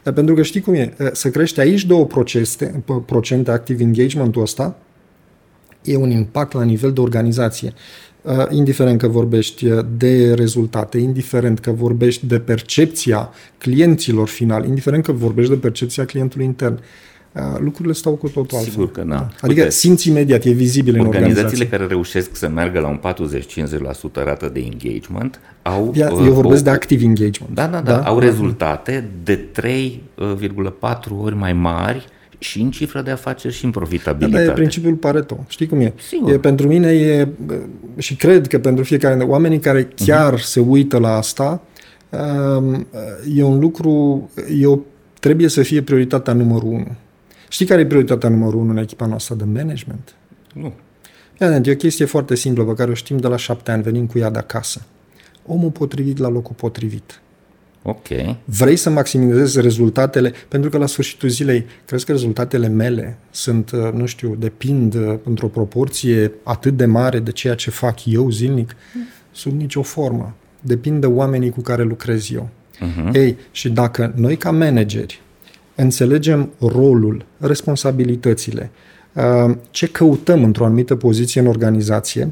[0.04, 4.76] pentru că știi cum e, să crește aici două procente, procente active engagement-ul ăsta,
[5.84, 7.74] e un impact la nivel de organizație.
[8.50, 9.66] Indiferent că vorbești
[9.98, 16.46] de rezultate, indiferent că vorbești de percepția clienților finali, indiferent că vorbești de percepția clientului
[16.46, 16.80] intern
[17.60, 18.74] lucrurile stau cu totul altfel.
[18.74, 19.30] Sigur că da.
[19.42, 23.00] Adică Uite, simți imediat, e vizibil în organizațiile care reușesc să meargă la un
[24.22, 25.94] 40-50% rată de engagement au...
[25.96, 27.54] Eu uh, vorbesc o, de active engagement.
[27.54, 30.90] Da, da, da, da, au rezultate de 3,4
[31.22, 32.06] ori mai mari
[32.38, 34.46] și în cifră de afaceri și în profitabilitate.
[34.46, 35.46] Da, e principiul Pareto.
[35.48, 35.94] Știi cum e?
[36.08, 36.32] Sigur.
[36.32, 37.28] E, pentru mine e,
[37.98, 40.44] și cred că pentru fiecare oamenii care chiar uh-huh.
[40.44, 41.62] se uită la asta,
[42.10, 42.88] um,
[43.36, 44.80] e un lucru, e o,
[45.20, 46.96] trebuie să fie prioritatea numărul unu.
[47.50, 50.16] Știi care e prioritatea numărul unu în echipa noastră de management?
[50.54, 50.74] Nu.
[51.40, 54.06] Ia, e o chestie foarte simplă pe care o știm de la șapte ani, venim
[54.06, 54.82] cu ea de acasă.
[55.46, 57.22] Omul potrivit la locul potrivit.
[57.90, 58.08] Ok.
[58.46, 63.92] Vrei să maximizezi rezultatele, pentru că la sfârșitul zilei, crezi că rezultatele mele sunt, uh,
[63.94, 68.76] nu știu, depind uh, într-o proporție atât de mare de ceea ce fac eu zilnic?
[68.94, 69.02] Mm.
[69.32, 70.36] Sub nicio formă.
[70.62, 72.50] Depind de oamenii cu care lucrez eu.
[72.76, 73.14] Uh-huh.
[73.14, 75.22] Ei, și dacă noi ca manageri
[75.76, 78.72] înțelegem rolul, responsabilitățile,
[79.14, 82.32] uh, ce căutăm într-o anumită poziție în organizație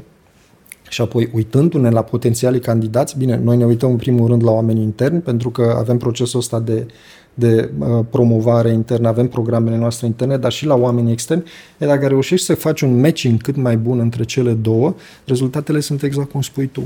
[0.88, 4.82] și apoi uitându-ne la potențialii candidați, bine, noi ne uităm în primul rând la oamenii
[4.82, 6.86] interni pentru că avem procesul ăsta de,
[7.34, 11.42] de uh, promovare internă, avem programele noastre interne, dar și la oamenii externi.
[11.78, 14.94] E dacă reușești să faci un matching cât mai bun între cele două,
[15.24, 16.82] rezultatele sunt exact cum spui tu.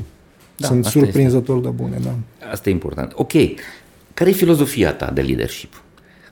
[0.56, 1.68] Da, sunt surprinzător este.
[1.68, 2.14] de bune, da.
[2.52, 3.12] Asta e important.
[3.14, 3.32] Ok.
[4.14, 5.82] Care e filozofia ta de leadership?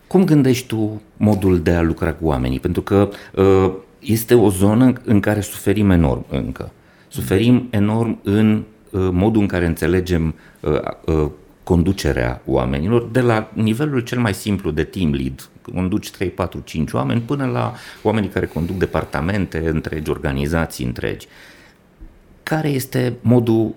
[0.07, 2.61] Cum gândești tu modul de a lucra cu oamenii?
[2.61, 6.71] Pentru că uh, este o zonă în care suferim enorm încă.
[7.09, 10.73] Suferim enorm în uh, modul în care înțelegem uh,
[11.05, 11.31] uh,
[11.69, 16.93] conducerea oamenilor, de la nivelul cel mai simplu de team lead, conduci 3, 4, 5
[16.93, 21.27] oameni, până la oamenii care conduc departamente întregi, organizații întregi.
[22.43, 23.75] Care este modul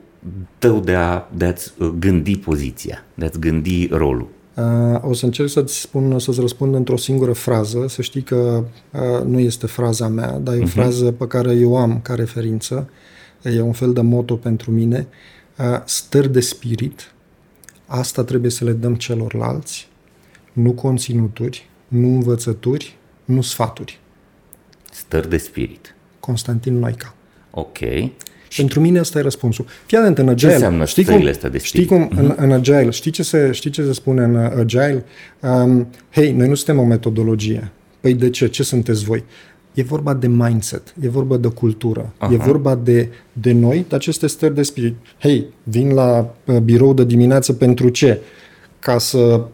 [0.57, 4.27] tău de, a, de a-ți uh, gândi poziția, de a-ți gândi rolul?
[4.55, 9.25] Uh, o să încerc să-ți spun, să-ți răspund într-o singură frază, să știi că uh,
[9.25, 10.67] nu este fraza mea, dar e o uh-huh.
[10.67, 12.89] frază pe care eu am ca referință,
[13.41, 15.07] e un fel de moto pentru mine,
[15.57, 17.13] uh, stări de spirit
[17.93, 19.87] Asta trebuie să le dăm celorlalți,
[20.53, 23.99] nu conținuturi, nu învățături, nu sfaturi.
[24.91, 25.95] Stări de spirit.
[26.19, 27.15] Constantin Noica.
[27.51, 27.77] Ok.
[28.55, 29.65] Pentru mine asta e răspunsul.
[29.85, 30.49] Fii atent în Agile.
[30.49, 31.87] Ce înseamnă știi stările cum, astea de Știi spirit?
[31.87, 35.05] cum în, în Agile, știi ce, se, știi ce se spune în uh, Agile?
[35.39, 37.71] Um, Hei, noi nu suntem o metodologie.
[37.99, 38.47] Păi de ce?
[38.47, 39.23] Ce sunteți voi?
[39.73, 42.33] E vorba de mindset, e vorba de cultură, Aha.
[42.33, 44.95] e vorba de, de noi, de aceste stări de spirit.
[45.19, 48.21] Hei, vin la uh, birou de dimineață pentru ce?
[48.79, 49.45] Ca să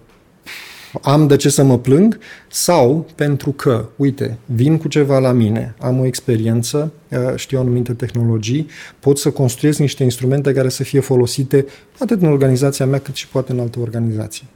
[1.02, 5.76] am de ce să mă plâng sau pentru că, uite, vin cu ceva la mine,
[5.80, 8.68] am o experiență, uh, știu anumite tehnologii,
[9.00, 11.66] pot să construiesc niște instrumente care să fie folosite
[12.00, 14.48] atât în organizația mea cât și poate în alte organizații.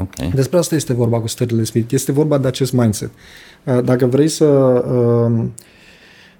[0.00, 0.32] Ok.
[0.34, 1.92] Despre asta este vorba cu stările de spirit.
[1.92, 3.10] Este vorba de acest mindset.
[3.64, 5.44] Uh, Dacă vrei să, uh,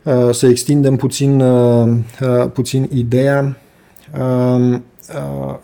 [0.03, 3.57] uh, să extindem puțin, uh, uh, puțin ideea,
[4.19, 4.79] uh,
[5.15, 5.55] uh,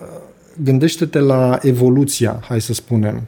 [0.63, 3.23] gândește-te la evoluția, hai să spunem,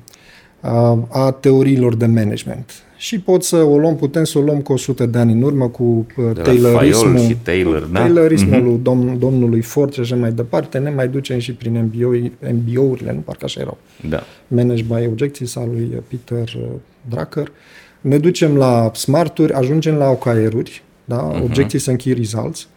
[0.60, 2.70] uh, a teoriilor de management.
[2.96, 5.68] Și pot să o luăm, putem să o luăm cu 100 de ani în urmă,
[5.68, 8.00] cu uh, De la Taylorismul, Fayol și Taylor, da?
[8.00, 8.64] Taylorismul Mhm.
[8.64, 12.10] lui dom- domnului Ford și așa mai departe, ne mai ducem și prin MBO,
[12.52, 13.78] MBO-urile, nu parcă așa erau.
[14.08, 14.22] Da.
[14.48, 16.62] Managed by Objectives al lui Peter uh,
[17.08, 17.52] Drucker.
[18.00, 21.32] Ne ducem la smarturi, ajungem la OKR-uri, da?
[21.32, 21.42] uh-huh.
[21.42, 22.68] Objectives and Key Results.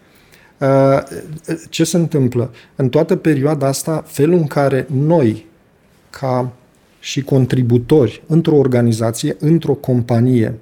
[0.57, 0.67] Uh,
[1.69, 2.51] Ce se întâmplă?
[2.75, 5.45] În toată perioada asta, felul în care noi,
[6.09, 6.51] ca
[6.99, 10.59] și contributori într-o organizație, într-o companie,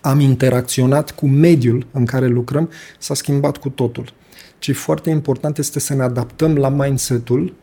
[0.00, 4.12] am interacționat cu mediul în care lucrăm, s-a schimbat cu totul.
[4.58, 7.54] Ce e foarte important este să ne adaptăm la mindset-ul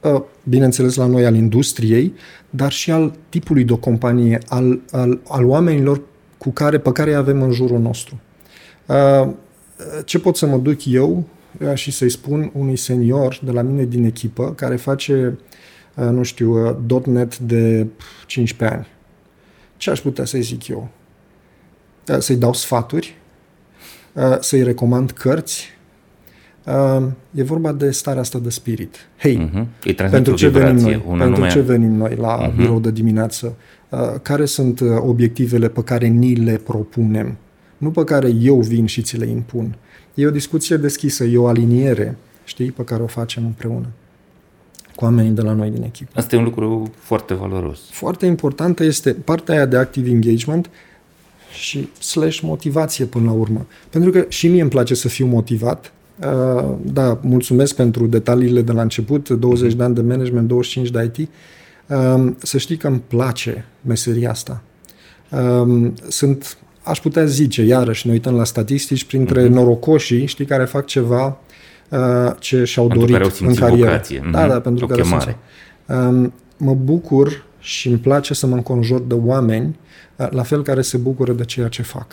[0.00, 2.14] uh, bineînțeles la noi al industriei,
[2.50, 6.00] dar și al tipului de o companie, al, al, al oamenilor
[6.38, 8.20] cu care, pe care îi avem în jurul nostru.
[8.86, 9.30] Uh,
[10.04, 11.24] Ce pot să mă duc eu
[11.60, 15.32] uh, și să-i spun unui senior de la mine din echipă care face, uh,
[15.94, 17.86] nu știu, uh, .NET de
[18.26, 18.86] 15 ani?
[19.76, 20.88] Ce aș putea să-i zic eu?
[22.08, 23.16] Uh, Să-i dau sfaturi?
[24.12, 25.72] Uh, Să-i recomand cărți?
[26.66, 28.96] Uh, E vorba de starea asta de spirit.
[29.18, 29.66] Hei, Mhm.
[29.84, 31.04] Îi transmit pentru o ce venim vibrație, noi?
[31.12, 31.50] un Pentru anume...
[31.50, 32.56] ce venim noi la Mhm.
[32.56, 33.56] birou de dimineață?
[33.88, 37.36] Uh, Care sunt uh, obiectivele pe care ni le propunem?
[37.78, 39.76] Nu pe care eu vin și ți le impun.
[40.14, 43.86] E o discuție deschisă, e o aliniere, știi, pe care o facem împreună
[44.94, 46.10] cu oamenii de la noi din echipă.
[46.14, 47.78] Asta e un lucru foarte valoros.
[47.90, 50.70] Foarte importantă este partea aia de active engagement
[51.52, 53.66] și slash motivație până la urmă.
[53.90, 55.92] Pentru că și mie îmi place să fiu motivat.
[56.20, 61.10] Uh, Da, mulțumesc pentru detaliile de la început, 20 de ani de management, 25 de
[61.14, 61.28] IT.
[61.86, 64.62] Um, Să știi că îmi place meseria asta.
[65.30, 70.86] Um, Sunt, aș putea zice, iarăși, ne uităm la statistici, printre norocoșii, știi, care fac
[70.86, 71.53] ceva uh,
[72.38, 73.90] ce și-au Pentru dorit care au în simțit carieră.
[73.90, 74.28] vocație.
[74.32, 74.48] Da, Mhm.
[74.48, 75.36] da, pentru O care chemare.
[75.86, 76.06] simțit.
[76.08, 79.78] Um, mă bucur și îmi place să mă înconjur de oameni
[80.16, 82.06] uh, la fel care se bucură de ceea ce fac.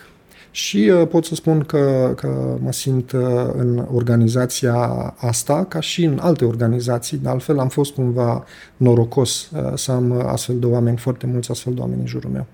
[0.53, 3.21] Și uh, pot să spun că, că mă simt uh,
[3.57, 4.75] în organizația
[5.17, 8.43] asta ca și în alte organizații, de altfel am fost cumva
[8.77, 12.29] norocos uh, să am uh, astfel de oameni, foarte mulți astfel de oameni în jurul
[12.29, 12.45] meu.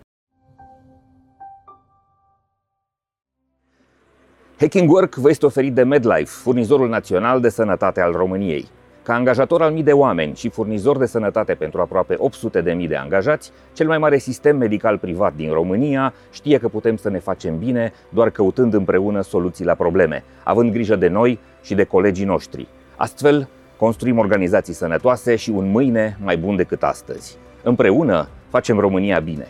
[4.60, 8.67] Hacking Work vă este oferit de MedLife, furnizorul național de sănătate al României.
[9.04, 12.88] Ca angajator al mii de oameni și furnizor de sănătate pentru aproape 800 de mii
[12.88, 17.20] de angajați, cel mai mare sistem medical privat din România știe că putem să ne
[17.20, 22.26] facem bine doar căutând împreună soluții la probleme, având grijă de noi și de colegii
[22.26, 22.67] noștri.
[22.96, 27.38] Astfel, construim organizații sănătoase și un mâine mai bun decât astăzi.
[27.63, 29.48] Împreună facem România bine.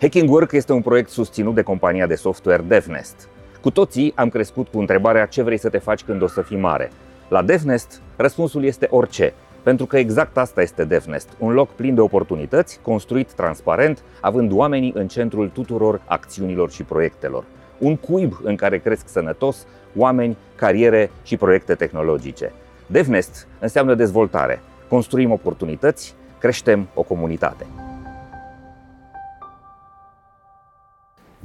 [0.00, 3.28] Hacking Work este un proiect susținut de compania de software DevNest.
[3.60, 6.56] Cu toții am crescut cu întrebarea ce vrei să te faci când o să fii
[6.56, 6.90] mare.
[7.28, 9.32] La DevNest, răspunsul este orice,
[9.62, 14.92] pentru că exact asta este DevNest, un loc plin de oportunități, construit transparent, având oamenii
[14.94, 17.44] în centrul tuturor acțiunilor și proiectelor.
[17.78, 22.52] Un cuib în care cresc sănătos oameni, cariere și proiecte tehnologice.
[22.86, 24.60] DevNest înseamnă dezvoltare.
[24.88, 27.66] Construim oportunități, creștem o comunitate.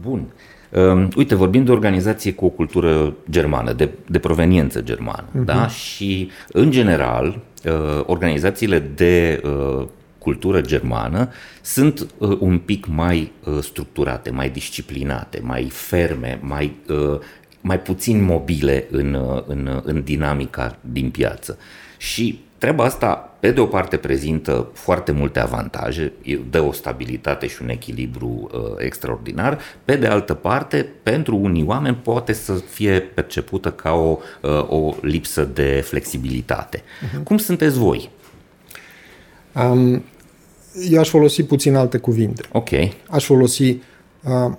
[0.02, 0.26] Bun.
[0.70, 5.46] Uh, uite, vorbim de o organizație cu o cultură germană, de, de proveniență germană, uh-huh.
[5.46, 5.68] da?
[5.68, 9.86] Și, în general, uh, organizațiile de uh,
[10.18, 11.30] cultură germană
[11.62, 17.20] sunt uh, un pic mai uh, structurate, mai disciplinate, mai ferme, mai, uh,
[17.62, 21.58] mai puțin mobile în, uh, în, în dinamica din piață.
[21.98, 26.14] Și Treaba asta, pe de o parte, prezintă foarte multe avantaje,
[26.50, 29.60] dă o stabilitate și un echilibru uh, extraordinar.
[29.86, 34.94] Pe de altă parte, pentru unii oameni poate să fie percepută ca o, uh, o
[35.02, 36.78] lipsă de flexibilitate.
[36.80, 37.24] Uh-huh.
[37.24, 38.10] Cum sunteți voi?
[39.56, 40.04] Um,
[40.90, 42.42] eu aș folosi puțin alte cuvinte.
[42.52, 42.70] Ok.
[43.10, 44.52] Aș folosi, uh,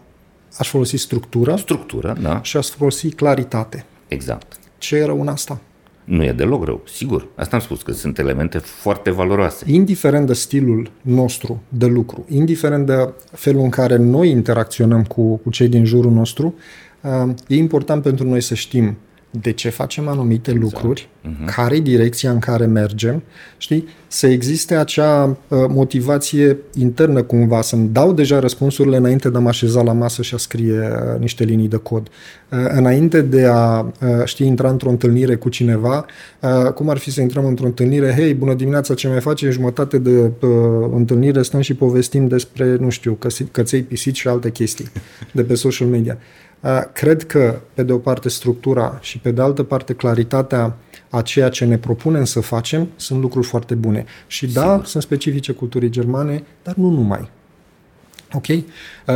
[0.58, 1.56] aș folosi structură.
[1.56, 2.42] Structură, da.
[2.42, 3.84] Și aș folosi claritate.
[4.08, 4.58] Exact.
[4.78, 5.60] Ce e rău în asta?
[6.06, 7.28] Nu e deloc rău, sigur.
[7.34, 9.64] Asta am spus, că sunt elemente foarte valoroase.
[9.72, 15.50] Indiferent de stilul nostru de lucru, indiferent de felul în care noi interacționăm cu, cu
[15.50, 16.54] cei din jurul nostru,
[17.00, 18.96] uh, e important pentru noi să știm
[19.40, 20.72] de ce facem anumite exact.
[20.72, 21.54] lucruri, uh-huh.
[21.54, 23.22] care e direcția în care mergem,
[23.56, 23.88] știi?
[24.08, 25.36] Să existe acea uh,
[25.68, 30.34] motivație internă cumva, să-mi dau deja răspunsurile înainte de a mă așeza la masă și
[30.34, 32.08] a scrie uh, niște linii de cod.
[32.50, 36.06] Uh, înainte de a, uh, știi, intra într-o întâlnire cu cineva,
[36.40, 39.50] uh, cum ar fi să intrăm într-o întâlnire, hei, bună dimineața, ce mai face?
[39.50, 40.50] Jumătate de uh,
[40.94, 43.18] întâlnire stăm și povestim despre, nu știu,
[43.50, 44.86] căței pisici și alte chestii
[45.32, 46.18] de pe social media.
[46.92, 50.76] Cred că, pe de o parte, structura și pe de altă parte, claritatea
[51.10, 54.04] a ceea ce ne propunem să facem sunt lucruri foarte bune.
[54.26, 54.84] Și da, Sigur.
[54.84, 57.30] sunt specifice culturii germane, dar nu numai.
[58.32, 58.46] Ok?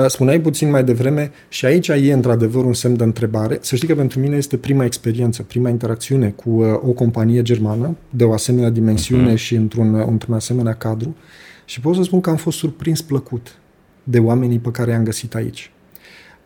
[0.07, 3.59] Spuneai puțin mai devreme și aici e într-adevăr un semn de întrebare.
[3.61, 8.25] Să știi că pentru mine este prima experiență, prima interacțiune cu o companie germană de
[8.25, 9.37] o asemenea dimensiune uh-huh.
[9.37, 11.17] și într-un, într-un asemenea cadru
[11.65, 13.59] și pot să spun că am fost surprins plăcut
[14.05, 15.71] de oamenii pe care i-am găsit aici.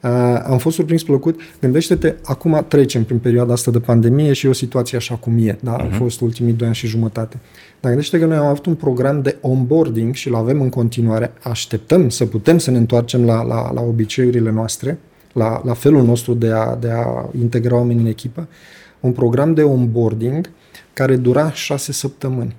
[0.05, 0.11] Uh,
[0.43, 1.41] am fost surprins plăcut.
[1.61, 5.59] Gândește-te, acum trecem prin perioada asta de pandemie și e o situație așa cum e.
[5.61, 5.77] Da?
[5.77, 5.81] Uh-huh.
[5.81, 5.97] Au mhm.
[5.97, 7.37] fost ultimii doi ani și jumătate.
[7.81, 11.33] Dar gândește că noi am avut un program de onboarding și îl avem în continuare.
[11.43, 14.99] Așteptăm să putem să ne întoarcem la, la, la obiceiurile noastre,
[15.33, 18.49] la, la felul nostru de a, de a integra oamenii în echipă.
[19.01, 20.51] Un program de onboarding
[20.93, 22.57] care dura șase săptămâni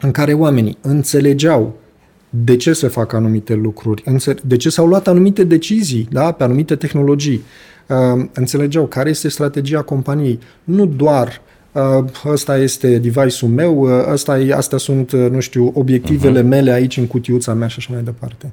[0.00, 1.74] în care oamenii înțelegeau
[2.30, 4.04] de ce se fac anumite lucruri,
[4.44, 7.42] de ce s-au luat anumite decizii da, pe anumite tehnologii.
[7.86, 10.38] Uh, înțelegeau care este strategia companiei.
[10.64, 11.40] Nu doar
[11.72, 16.48] uh, ăsta este device-ul meu, uh, ăsta e, astea sunt, nu știu, obiectivele uh-huh.
[16.48, 18.52] mele aici în cutiuța mea și așa mai departe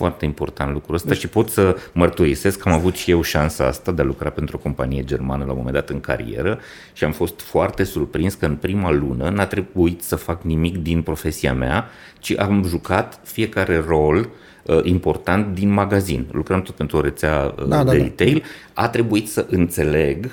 [0.00, 1.18] foarte important lucrul ăsta deci...
[1.18, 4.56] și pot să mărturisesc că am avut și eu șansa asta de a lucra pentru
[4.56, 6.58] o companie germană la un moment dat în carieră
[6.92, 11.02] și am fost foarte surprins că în prima lună n-a trebuit să fac nimic din
[11.02, 14.28] profesia mea, ci am jucat fiecare rol
[14.62, 16.26] uh, important din magazin.
[16.32, 17.92] Lucram tot pentru o rețea uh, da, de da, da.
[17.92, 18.42] retail.
[18.74, 18.82] Da.
[18.82, 20.30] A trebuit să înțeleg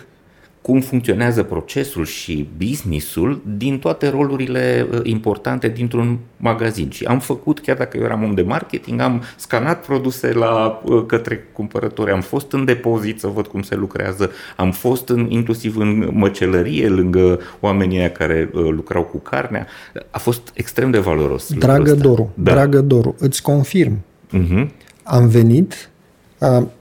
[0.68, 6.90] cum funcționează procesul și businessul din toate rolurile uh, importante dintr-un magazin.
[6.90, 11.04] Și am făcut, chiar dacă eu eram om de marketing, am scanat produse la uh,
[11.06, 15.78] către cumpărători, am fost în depozit să văd cum se lucrează, am fost în, inclusiv
[15.78, 19.68] în măcelărie lângă oamenii aia care uh, lucrau cu carnea.
[20.10, 21.54] A fost extrem de valoros.
[21.54, 22.52] Dragă Doru, da.
[22.52, 23.98] dragă Doru, îți confirm.
[24.34, 24.68] Uh-huh.
[25.04, 25.90] Am venit,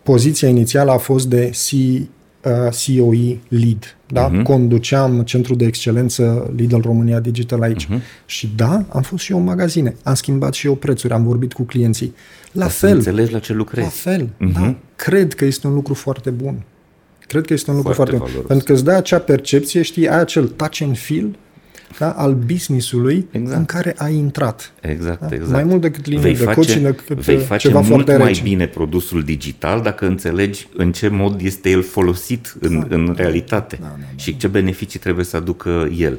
[0.02, 1.56] poziția inițială a fost de uh,
[2.70, 3.96] COE lead.
[4.06, 4.30] Da?
[4.30, 4.42] Uh-huh.
[4.42, 7.86] Conduceam centrul de excelență Lidl România Digital aici.
[7.86, 8.26] Uh-huh.
[8.26, 9.96] Și da, am fost și eu în magazine.
[10.02, 12.14] Am schimbat și eu prețuri, am vorbit cu clienții.
[12.52, 12.88] La Ca fel.
[12.88, 13.86] Să înțelegi la ce lucrezi.
[13.86, 14.52] La fel, uh-huh.
[14.52, 14.74] da.
[14.96, 16.62] Cred că este un lucru foarte bun.
[17.26, 18.46] Cred că este un lucru foarte, foarte bun.
[18.46, 21.36] Pentru că îți dă acea percepție, știi, ai acel touch and feel
[21.98, 23.58] da, al businessului exact.
[23.58, 24.72] în care ai intrat.
[24.80, 25.28] Exact, da?
[25.30, 25.50] exact.
[25.52, 28.42] Mai mult decât linii de coaching, decât vei face ceva mult mai rece.
[28.42, 32.94] bine produsul digital dacă înțelegi în ce mod este el folosit în, da.
[32.96, 36.18] în realitate da, da, da, și ce beneficii trebuie să aducă el.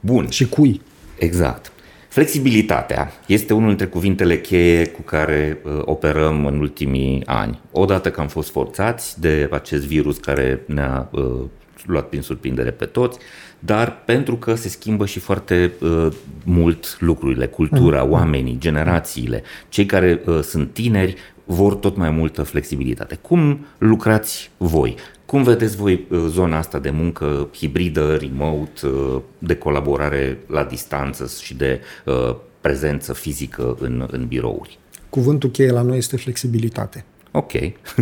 [0.00, 0.28] Bun.
[0.28, 0.80] Și cui.
[1.18, 1.72] Exact.
[2.08, 7.60] Flexibilitatea este unul dintre cuvintele cheie cu care uh, operăm în ultimii ani.
[7.70, 11.44] Odată că am fost forțați de acest virus care ne-a uh,
[11.86, 13.18] luat prin surprindere pe toți,
[13.58, 16.06] dar pentru că se schimbă și foarte uh,
[16.44, 18.10] mult lucrurile, cultura, mm.
[18.10, 19.42] oamenii, generațiile.
[19.68, 23.18] Cei care uh, sunt tineri vor tot mai multă flexibilitate.
[23.22, 24.94] Cum lucrați voi?
[25.26, 31.30] Cum vedeți voi uh, zona asta de muncă hibridă, remote, uh, de colaborare la distanță
[31.42, 34.78] și de uh, prezență fizică în, în birouri?
[35.08, 37.04] Cuvântul cheie la noi este flexibilitate.
[37.30, 37.52] Ok.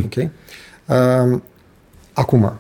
[0.05, 0.15] Ok.
[0.17, 1.41] Uh,
[2.13, 2.59] acum,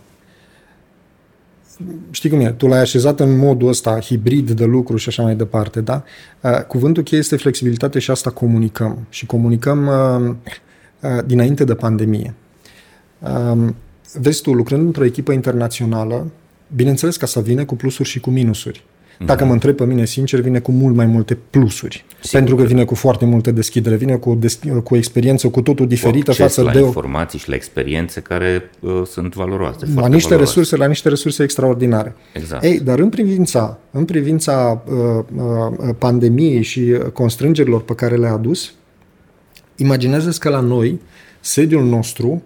[2.10, 5.36] știi cum e, tu l-ai așezat în modul ăsta hibrid de lucru și așa mai
[5.36, 6.02] departe, da?
[6.40, 9.06] Uh, cuvântul cheie este flexibilitate și asta comunicăm.
[9.08, 10.34] Și comunicăm uh,
[11.00, 12.34] uh, dinainte de pandemie.
[13.18, 13.76] Um,
[14.20, 16.30] vezi tu, lucrând într-o echipă internațională,
[16.74, 18.84] bineînțeles că asta vine cu plusuri și cu minusuri.
[19.24, 22.04] Dacă mă întreb pe mine sincer, vine cu mult mai multe plusuri.
[22.20, 24.96] Sigur pentru că că vine cu foarte multă deschidere, vine cu o, des- cu o
[24.96, 29.02] experiență cu totul diferită Acces față la de o, informații și la experiențe care uh,
[29.10, 29.84] sunt valoroase.
[29.86, 30.54] la foarte niște valoroase.
[30.54, 32.14] resurse, la niște resurse extraordinare.
[32.32, 32.64] Exact.
[32.64, 38.32] Ei, dar în privința, în privința uh, uh, pandemiei și uh, constrângerilor pe care le-a
[38.32, 38.72] adus,
[39.76, 41.00] imaginează că la noi,
[41.40, 42.42] sediul nostru,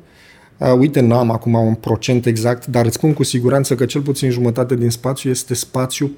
[0.58, 4.30] uh, uite, n-am acum un procent exact, dar îți spun cu siguranță că cel puțin
[4.30, 6.10] jumătate din spațiu este spațiu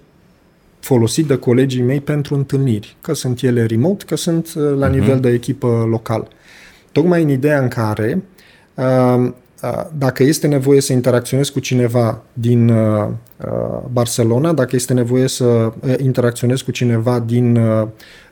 [0.83, 4.93] folosit de colegii mei pentru întâlniri, că sunt ele remote, că sunt uh, la uh-huh.
[4.93, 6.29] nivel de echipă local.
[6.93, 8.23] Tocmai în ideea în care
[8.75, 9.31] uh,
[9.63, 13.09] uh, dacă este nevoie să interacționez cu cineva din uh,
[13.47, 17.87] uh, Barcelona, dacă este nevoie să uh, interacționez cu cineva din uh,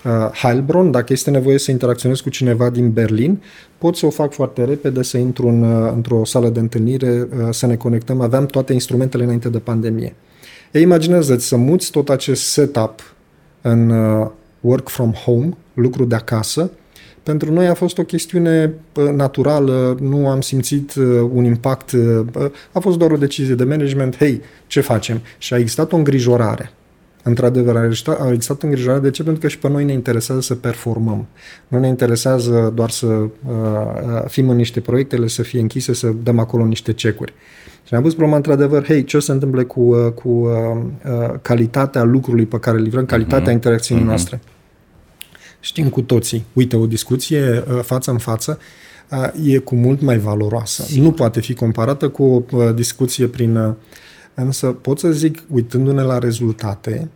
[0.05, 3.42] uh, Heilbronn, dacă este nevoie să interacționez cu cineva din Berlin,
[3.78, 7.48] pot să o fac foarte repede, să intru în, uh, într-o sală de întâlnire, uh,
[7.51, 8.20] să ne conectăm.
[8.20, 10.14] Aveam toate instrumentele înainte de pandemie.
[10.71, 13.14] Ei, imaginează-ți să muți tot acest setup
[13.61, 16.71] în uh, work from home, lucru de acasă.
[17.23, 22.51] Pentru noi a fost o chestiune uh, naturală, nu am simțit uh, un impact, uh,
[22.73, 25.21] a fost doar o decizie de management, hei, ce facem?
[25.39, 26.71] Și a existat o îngrijorare.
[27.23, 29.01] Într-adevăr, a existat, a existat îngrijorare.
[29.01, 29.23] De ce?
[29.23, 31.27] Pentru că și pe noi ne interesează să performăm.
[31.68, 36.12] Nu ne interesează doar să uh, uh, fim în niște proiectele, să fie închise, să
[36.23, 37.33] dăm acolo niște cecuri.
[37.91, 40.53] Și am pus problema într-adevăr, hei, ce o să se întâmple cu, uh, cu uh,
[41.05, 43.53] uh, calitatea lucrului pe care îl livrăm, calitatea uh-huh.
[43.53, 44.09] interacțiunii uh-huh.
[44.09, 44.41] noastre.
[45.61, 48.59] Știm cu toții, uite, o discuție uh, față în față
[49.11, 50.82] uh, e cu mult mai valoroasă.
[50.82, 51.05] Sigur.
[51.05, 53.57] Nu poate fi comparată cu o uh, discuție prin...
[53.57, 53.74] Uh,
[54.34, 57.09] însă pot să zic, uitându-ne la rezultate,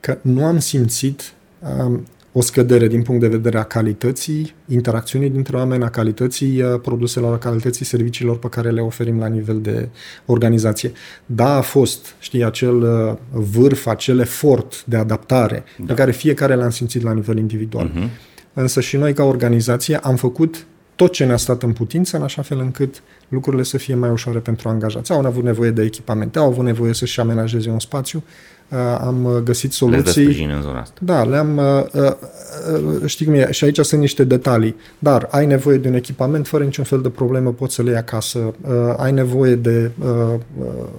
[0.00, 1.98] că nu am simțit uh,
[2.38, 7.32] o scădere din punct de vedere a calității interacțiunii dintre oameni, a calității uh, produselor,
[7.32, 9.88] a calității serviciilor pe care le oferim la nivel de
[10.26, 10.92] organizație.
[11.26, 15.84] Da, a fost, știi, acel uh, vârf, acel efort de adaptare da.
[15.86, 17.90] pe care fiecare l-am simțit la nivel individual.
[17.90, 18.08] Uh-huh.
[18.52, 22.42] Însă și noi ca organizație am făcut tot ce ne-a stat în putință, în așa
[22.42, 25.12] fel încât lucrurile să fie mai ușoare pentru angajați.
[25.12, 28.57] Au avut nevoie de echipamente, au avut nevoie să-și amenajeze un spațiu, uh,
[29.00, 30.46] am găsit soluții.
[30.46, 31.00] Le în zona asta.
[31.02, 35.76] Da, le-am, uh, uh, știi cum e, și aici sunt niște detalii, dar ai nevoie
[35.76, 38.54] de un echipament, fără niciun fel de problemă poți să le iei acasă,
[38.96, 39.90] ai nevoie de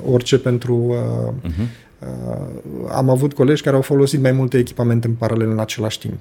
[0.06, 0.96] orice pentru...
[1.44, 1.88] Uh-huh.
[2.92, 6.14] Am avut colegi care au folosit mai multe echipamente în paralel în același timp.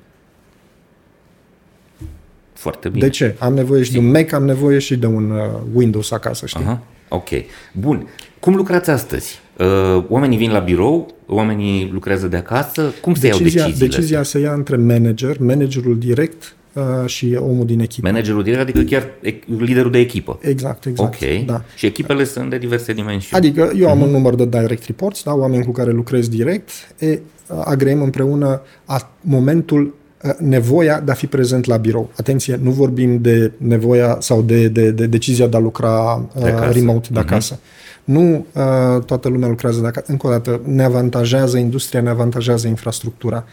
[2.52, 3.04] Foarte bine.
[3.04, 3.36] De ce?
[3.38, 4.00] Am nevoie și Sim.
[4.00, 5.40] de un Mac, am nevoie și de un uh,
[5.72, 6.64] Windows acasă, știi?
[6.64, 7.28] Aha, ok.
[7.72, 8.08] Bun.
[8.40, 9.40] Cum lucrați astăzi?
[9.58, 13.96] Uh, oamenii vin la birou, oamenii lucrează de acasă, cum se decizia, iau deciziile?
[13.96, 18.08] Decizia se ia între manager, managerul direct uh, și omul din echipă.
[18.08, 19.08] Managerul direct, adică chiar
[19.46, 20.38] liderul de echipă.
[20.40, 21.14] Exact, exact.
[21.22, 21.46] Ok.
[21.46, 21.62] Da.
[21.76, 23.46] Și echipele sunt de diverse dimensiuni.
[23.46, 24.02] Adică eu am uh-huh.
[24.02, 27.18] un număr de direct reports, da, oameni cu care lucrez direct, e,
[27.64, 29.94] agreem împreună a, momentul
[30.38, 32.10] nevoia de a fi prezent la birou.
[32.16, 36.70] Atenție, nu vorbim de nevoia sau de, de, de decizia de a lucra de uh,
[36.72, 37.54] remote de acasă.
[37.54, 37.76] Uh-huh.
[38.08, 40.06] Nu uh, toată lumea lucrează de acasă.
[40.10, 43.44] Încă o dată, ne avantajează industria, ne avantajează infrastructura.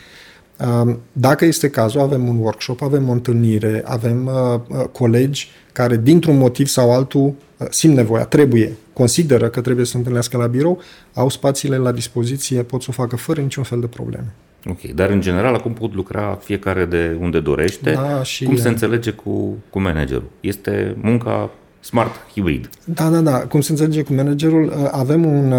[0.59, 5.97] Uh, dacă este cazul, avem un workshop, avem o întâlnire, avem uh, uh, colegi care,
[5.97, 10.47] dintr-un motiv sau altul, uh, simt nevoia, trebuie, consideră că trebuie să se întâlnească la
[10.47, 10.81] birou,
[11.13, 14.33] au spațiile la dispoziție, pot să o facă fără niciun fel de probleme.
[14.69, 17.91] Ok, dar în general acum pot lucra fiecare de unde dorește.
[17.91, 20.29] Da, și cum se înțelege cu, cu managerul?
[20.39, 21.51] Este munca
[21.85, 22.69] smart hibrid.
[22.83, 23.37] Da, da, da.
[23.37, 24.89] Cum se înțelege cu managerul?
[24.91, 25.53] Avem un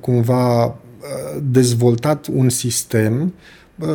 [0.00, 0.74] cumva
[1.50, 3.32] dezvoltat un sistem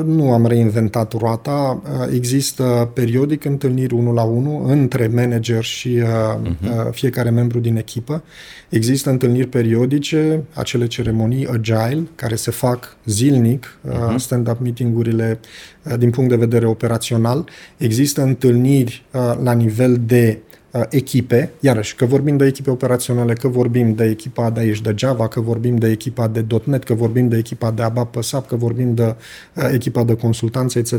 [0.05, 1.81] nu am reinventat roata,
[2.13, 6.91] există periodic întâlniri unul la unul între manager și uh-huh.
[6.91, 8.23] fiecare membru din echipă.
[8.69, 14.15] Există întâlniri periodice, acele ceremonii agile, care se fac zilnic, uh-huh.
[14.15, 15.39] stand-up meeting-urile
[15.97, 17.49] din punct de vedere operațional.
[17.77, 19.05] Există întâlniri
[19.43, 20.39] la nivel de
[20.89, 25.27] echipe, iarăși, că vorbim de echipe operaționale, că vorbim de echipa de aici de Java,
[25.27, 28.93] că vorbim de echipa de .NET, că vorbim de echipa de ABAP PSAP, că vorbim
[28.93, 29.15] de
[29.53, 30.93] uh, echipa de consultanță, etc.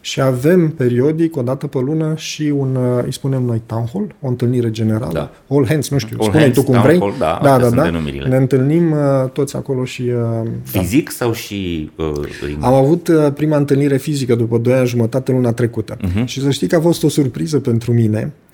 [0.00, 4.14] Și avem periodic, o dată pe lună, și un, uh, îi spunem noi, town hall,
[4.20, 5.30] o întâlnire generală, da.
[5.56, 6.98] all hands, nu știu, all spune hands, tu cum vrei.
[6.98, 7.82] Hall, da, da, da, da.
[7.82, 8.28] Denumirile.
[8.28, 10.02] Ne întâlnim uh, toți acolo și...
[10.02, 11.10] Uh, Fizic da.
[11.10, 11.90] sau și...
[11.96, 15.96] Uh, Am avut uh, prima întâlnire fizică după 2 ani jumătate luna trecută.
[15.96, 16.24] Uh-huh.
[16.24, 18.32] Și să știi că a fost o surpriză pentru mine,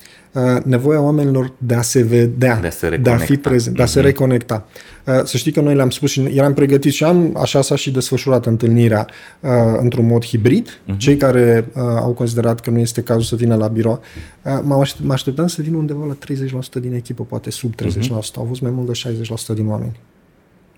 [0.63, 3.85] nevoia oamenilor de a se vedea, de a, se de a fi prezent, de a
[3.85, 4.07] se mhm.
[4.07, 4.67] reconecta.
[5.05, 7.91] Uh, să știi că noi le-am spus și eram pregătiți și am, așa s-a și
[7.91, 9.07] desfășurat întâlnirea
[9.39, 10.69] uh, într-un mod hibrid.
[10.69, 10.97] Uh-huh.
[10.97, 14.01] Cei care uh, au considerat că nu este cazul să vină la birou,
[14.41, 16.17] uh, mă, aștept, mă așteptam să vină undeva la
[16.77, 17.85] 30% din echipă, poate sub 30%.
[17.85, 18.35] Uh-huh.
[18.35, 19.99] Au fost mai mult de 60% din oameni.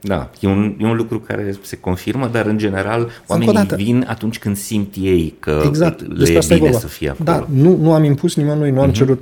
[0.01, 4.05] Da, e un, e un lucru care se confirmă, dar în general oamenii dată, vin
[4.07, 7.23] atunci când simt ei că exact, le e bine să fie acolo.
[7.25, 8.93] Da, nu, nu am impus nimănui, nu am uh-huh.
[8.93, 9.21] cerut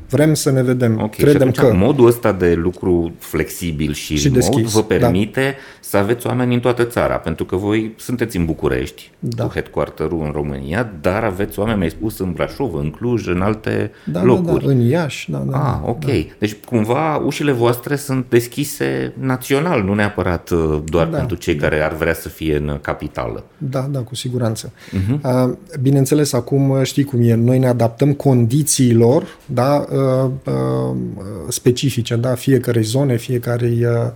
[0.11, 0.93] Vrem să ne vedem.
[0.93, 4.95] Okay, Credem și că modul ăsta de lucru flexibil și, și remote deschis, vă da.
[4.95, 5.57] permite da.
[5.79, 9.43] să aveți oameni în toată țara, pentru că voi sunteți în București, da.
[9.43, 13.91] cu headquarter-ul în România, dar aveți oameni, mai spus, în Brașov, în Cluj, în alte
[14.05, 14.65] da, locuri.
[14.65, 15.31] Da, da, în Iași.
[15.31, 16.05] Da, da, ah, ok.
[16.05, 16.11] Da.
[16.39, 21.67] Deci cumva ușile voastre sunt deschise național, nu neapărat uh, doar da, pentru cei da.
[21.67, 23.43] care ar vrea să fie în capitală.
[23.57, 24.71] Da, da, cu siguranță.
[24.71, 25.49] Uh-huh.
[25.81, 30.00] Bineînțeles, acum știi cum e, noi ne adaptăm condițiilor, da, Uh, uh,
[31.47, 33.85] specifice, da, fiecarei zone, fiecarei...
[33.85, 34.11] Uh,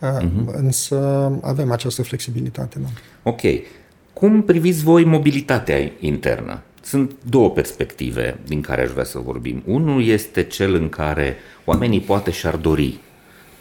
[0.00, 0.52] uh-huh.
[0.52, 0.96] Însă
[1.42, 2.78] avem această flexibilitate.
[2.78, 2.88] Da.
[3.22, 3.40] Ok.
[4.12, 6.62] Cum priviți voi mobilitatea internă?
[6.82, 9.62] Sunt două perspective din care aș vrea să vorbim.
[9.66, 13.00] Unul este cel în care oamenii poate și-ar dori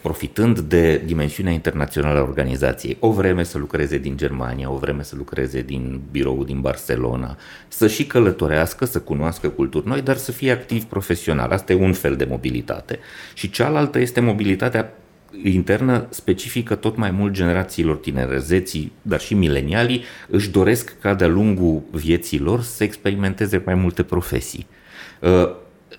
[0.01, 5.15] profitând de dimensiunea internațională a organizației, o vreme să lucreze din Germania, o vreme să
[5.15, 7.37] lucreze din birou din Barcelona,
[7.67, 11.51] să și călătorească, să cunoască culturi noi, dar să fie activ profesional.
[11.51, 12.99] Asta e un fel de mobilitate.
[13.33, 14.93] Și cealaltă este mobilitatea
[15.43, 21.27] internă specifică tot mai mult generațiilor tinere, zeții, dar și milenialii, își doresc ca de-a
[21.27, 24.67] lungul vieții lor să experimenteze mai multe profesii.
[25.19, 25.49] Uh,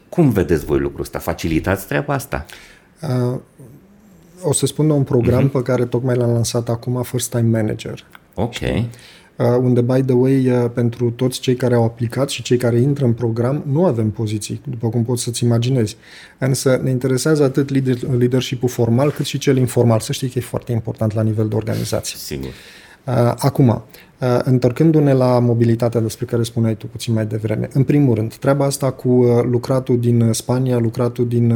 [0.09, 1.19] cum vedeți voi lucrul ăsta?
[1.19, 2.47] Facilitați treaba asta?
[4.43, 5.53] Uh, o să spun de un program uh-huh.
[5.53, 8.07] pe care tocmai l-am lansat acum, First Time Manager.
[8.35, 8.55] Ok.
[9.41, 12.79] Uh, unde, by the way, uh, pentru toți cei care au aplicat și cei care
[12.79, 15.97] intră în program, nu avem poziții, după cum poți să-ți imaginezi.
[16.39, 20.01] Însă ne interesează atât leader, leadership-ul formal, cât și cel informal.
[20.01, 22.19] Să știi că e foarte important la nivel de organizație.
[22.19, 22.49] Sigur.
[23.05, 23.81] Uh, acum, uh,
[24.45, 28.91] întorcându-ne la mobilitatea despre care spuneai tu puțin mai devreme, în primul rând, treaba asta
[28.91, 31.55] cu uh, lucratul din Spania, lucratul din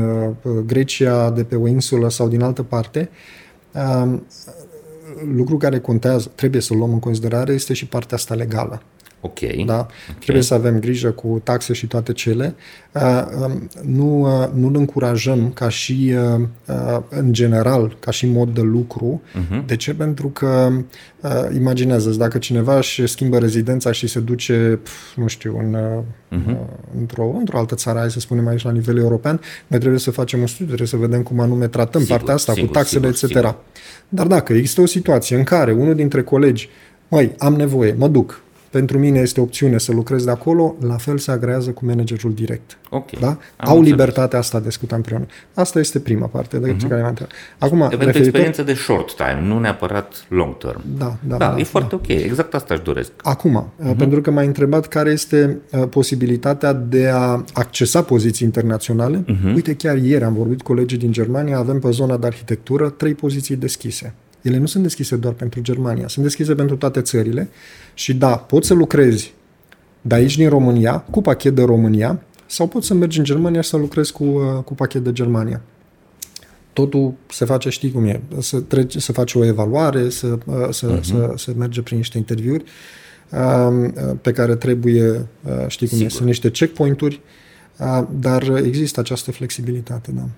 [0.67, 3.11] Grecia, de pe o insulă sau din altă parte,
[5.35, 8.83] lucru care contează, trebuie să luăm în considerare, este și partea asta legală.
[9.25, 9.41] Ok.
[9.67, 9.75] Da?
[9.75, 10.17] Okay.
[10.21, 12.55] Trebuie să avem grijă cu taxe și toate cele.
[12.93, 18.61] Uh, um, nu, uh, nu-l încurajăm ca și, uh, în general, ca și mod de
[18.61, 19.23] lucru.
[19.25, 19.67] Uh-huh.
[19.67, 19.95] De ce?
[19.95, 20.73] Pentru că,
[21.55, 24.79] imaginează dacă cineva își schimbă rezidența și se duce,
[25.17, 25.77] nu știu, în,
[26.33, 26.57] uh-huh.
[26.99, 30.41] într-o, într-o altă țară, hai să spunem aici la nivel european, noi trebuie să facem
[30.41, 33.29] un studiu, trebuie să vedem cum anume tratăm sigur, partea asta sigur, cu taxele, sigur,
[33.29, 33.37] etc.
[33.37, 33.57] Sigur.
[34.09, 36.69] Dar dacă există o situație în care unul dintre colegi,
[37.09, 38.44] măi, am nevoie, mă duc,
[38.75, 42.79] pentru mine este opțiune să lucrez de acolo, la fel se agrează cu managerul direct.
[42.91, 43.21] Okay.
[43.21, 43.27] Da?
[43.27, 43.91] Am Au înțeles.
[43.91, 45.27] libertatea asta de discuta împreună.
[45.55, 46.89] Asta este prima parte de uh-huh.
[46.89, 47.17] care am
[47.59, 48.21] Acum, Eventual referitor...
[48.21, 50.81] experiență de short time, nu neapărat long term.
[50.99, 51.65] Da, da, da, da e da.
[51.65, 52.09] foarte ok.
[52.09, 53.11] Exact asta își doresc.
[53.23, 53.97] Acum, uh-huh.
[53.97, 59.25] pentru că m-ai întrebat care este uh, posibilitatea de a accesa poziții internaționale.
[59.25, 59.55] Uh-huh.
[59.55, 63.15] Uite, chiar ieri am vorbit cu colegii din Germania, avem pe zona de arhitectură trei
[63.15, 64.15] poziții deschise.
[64.45, 67.49] Ele nu sunt deschise doar pentru Germania, sunt deschise pentru toate țările
[67.95, 69.35] și da, poți să lucrezi
[70.01, 73.69] de aici din România, cu pachet de România, sau poți să mergi în Germania și
[73.69, 75.61] să lucrezi cu, uh, cu pachet de Germania.
[76.73, 80.99] Totul se face, știi cum e, să, trece, să faci o evaluare, să, uh, să,
[80.99, 81.01] uh-huh.
[81.01, 82.65] să, să merge prin niște interviuri
[83.31, 85.27] um, uh, pe care trebuie,
[85.67, 86.13] știi cum Sigur.
[86.13, 87.21] e, sunt niște checkpoint-uri,
[88.11, 90.29] dar există această flexibilitate, da.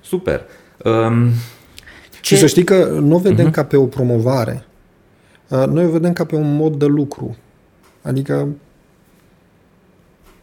[0.00, 0.40] Super.
[0.84, 1.30] Um,
[2.24, 2.34] ce...
[2.34, 3.52] Și să știi că nu o vedem uh-huh.
[3.52, 4.64] ca pe o promovare.
[5.48, 7.36] Uh, noi o vedem ca pe un mod de lucru.
[8.02, 8.48] Adică...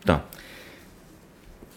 [0.04, 0.26] Da.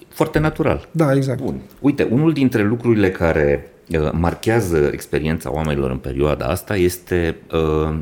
[0.08, 0.88] Foarte natural.
[0.90, 1.40] Da, exact.
[1.40, 1.60] Bun.
[1.80, 7.98] Uite, unul dintre lucrurile care uh, marchează experiența oamenilor în perioada asta este uh,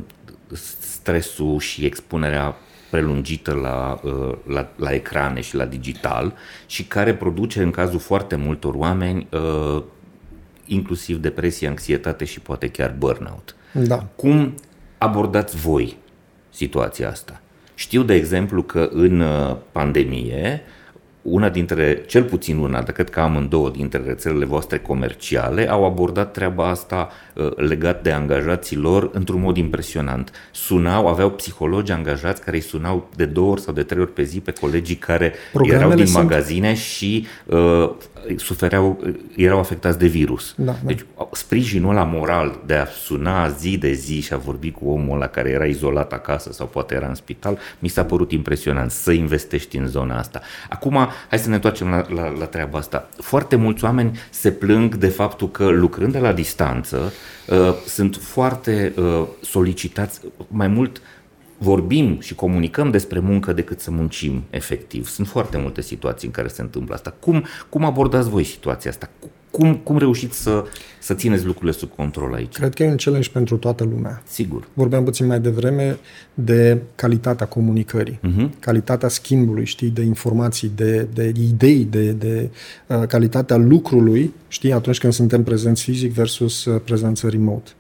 [0.53, 2.57] stresul și expunerea
[2.91, 6.35] prelungită la, uh, la, la ecrane și la digital
[6.67, 9.83] și care produce în cazul foarte multor oameni uh,
[10.67, 13.57] inclusiv depresie, anxietate și poate chiar burnout.
[13.73, 14.07] Da.
[14.17, 14.55] Cum
[14.99, 15.97] abordați voi
[16.51, 17.41] situația asta?
[17.75, 20.63] Știu, de exemplu, că în uh, pandemie
[21.23, 26.33] una dintre, cel puțin una, de cred că amândouă dintre rețelele voastre comerciale au abordat
[26.33, 30.33] treaba asta uh, legat de angajații lor într-un mod impresionant.
[30.51, 34.23] Sunau, aveau psihologi angajați care îi sunau de două ori sau de trei ori pe
[34.23, 36.23] zi pe colegii care erau din sunt...
[36.23, 37.91] magazine și uh,
[38.37, 39.01] sufereau,
[39.37, 40.55] erau afectați de virus.
[40.57, 40.77] Da, da.
[40.83, 45.15] Deci sprijinul ăla moral de a suna zi de zi și a vorbi cu omul
[45.15, 49.13] ăla care era izolat acasă sau poate era în spital, mi s-a părut impresionant să
[49.13, 50.41] investești în zona asta.
[50.69, 53.09] Acum, hai să ne întoarcem la, la, la treaba asta.
[53.17, 57.13] Foarte mulți oameni se plâng de faptul că lucrând de la distanță
[57.49, 61.03] uh, sunt foarte uh, solicitați mai mult
[61.59, 65.07] vorbim și comunicăm despre muncă decât să muncim efectiv.
[65.07, 67.15] Sunt foarte multe situații în care se întâmplă asta.
[67.21, 69.11] Cum, cum abordați voi situația asta?
[69.53, 70.65] Cum, cum reușiți să,
[71.01, 72.55] să țineți lucrurile sub control aici?
[72.55, 74.23] Cred că e un challenge pentru toată lumea.
[74.27, 74.69] Sigur.
[74.73, 75.99] Vorbeam puțin mai devreme
[76.35, 78.47] de calitatea comunicării, Mhm.
[78.49, 78.59] uh-huh.
[78.61, 82.51] calitatea schimbului, știi, de informații, de, de idei, de, de
[82.87, 87.71] uh, calitatea lucrului, știi, atunci când suntem prezenți fizic versus uh, prezență remote.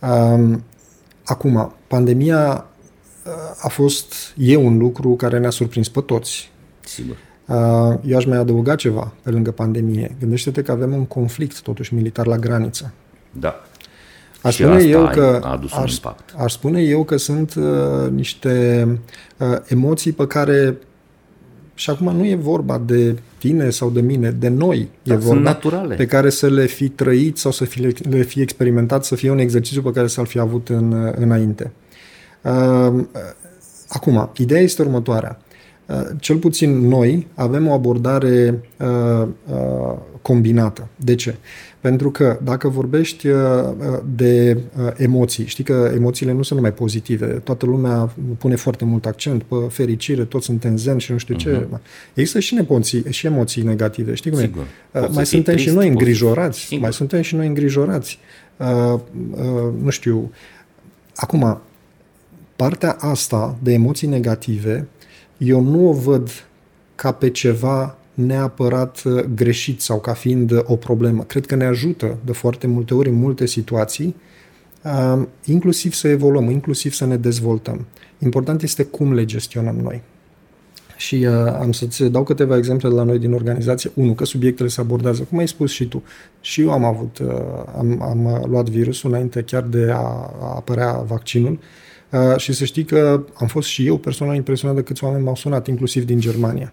[0.00, 0.62] Um,
[1.24, 2.66] acum, pandemia
[3.26, 6.50] uh, a fost, e un lucru care ne-a surprins pe toți.
[6.80, 7.14] Sigur.
[7.14, 7.18] Uh,
[8.04, 10.16] eu aș mai adăuga ceva pe lângă pandemie.
[10.20, 12.92] Gândește-te că avem un conflict totuși militar la graniță.
[13.32, 13.54] Da.
[14.42, 16.34] Aș Și spune asta eu a- că a adus un aș, impact.
[16.38, 18.86] aș spune eu că sunt uh, niște
[19.38, 20.76] uh, emoții pe care
[21.74, 25.26] și acum nu e vorba de tine sau de mine, de noi Da, e sunt
[25.28, 25.94] vorba naturale.
[25.94, 29.38] pe care să le fi trăit sau să fi, le fi experimentat, să fie un
[29.38, 31.72] exercițiu pe care să-l fi avut în, uh, înainte.
[32.42, 33.04] Uh,
[33.88, 35.38] acum, ideea este următoarea.
[35.88, 40.88] Uh, cel puțin noi avem o abordare uh, uh, combinată.
[40.96, 41.34] De ce?
[41.80, 43.36] Pentru că dacă vorbești uh,
[43.78, 48.84] uh, de uh, emoții, știi că emoțiile nu sunt numai pozitive, toată lumea pune foarte
[48.84, 51.66] mult accent pe fericire, toți suntem zen și nu știu ce.
[52.14, 54.62] Există și, emoții, și emoții negative, știi cum Sigur.
[54.62, 54.98] e?
[54.98, 56.82] Poți Uh, să mai fii suntem trist, și noi poți să- îngrijorați, Sigur.
[56.82, 58.18] mai suntem și noi îngrijorați.
[58.56, 60.30] Uh, uh, nu știu,
[61.14, 61.60] acum,
[62.56, 64.86] partea asta de emoții negative,
[65.44, 66.30] eu nu o văd
[66.94, 71.22] ca pe ceva neapărat uh, greșit sau ca fiind uh, o problemă.
[71.22, 74.16] Cred că ne ajută de foarte multe ori în multe situații,
[74.82, 77.86] uh, inclusiv să evoluăm, inclusiv să ne dezvoltăm.
[78.18, 80.02] Important este cum le gestionăm noi.
[80.96, 83.90] Și uh, am să-ți dau câteva exemple de la noi din organizație.
[83.94, 86.02] Unu, că subiectele se abordează, cum ai spus și tu.
[86.40, 87.28] Și eu am avut, uh,
[87.76, 89.98] am, am uh, luat virusul înainte chiar de a,
[90.40, 91.52] a apărea vaccinul.
[91.52, 91.58] Uh,
[92.36, 95.66] și să știi că am fost și eu personal impresionat de câți oameni m-au sunat,
[95.66, 96.72] inclusiv din Germania.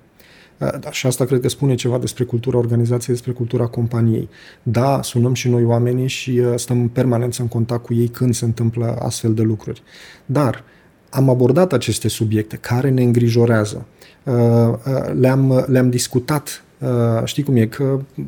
[0.61, 4.29] Uh, da, și asta cred că spune ceva despre cultura organizației, despre cultura companiei.
[4.63, 8.33] Da, sunăm și noi oamenii și uh, stăm în permanență în contact cu ei când
[8.33, 9.83] se întâmplă astfel de lucruri.
[10.25, 10.63] Dar
[11.09, 13.85] am abordat aceste subiecte care ne îngrijorează.
[14.23, 16.63] Uh, uh, Le-am, le-am discutat.
[16.79, 16.89] Uh,
[17.23, 17.65] Știi cum e?
[17.65, 18.25] Că uh,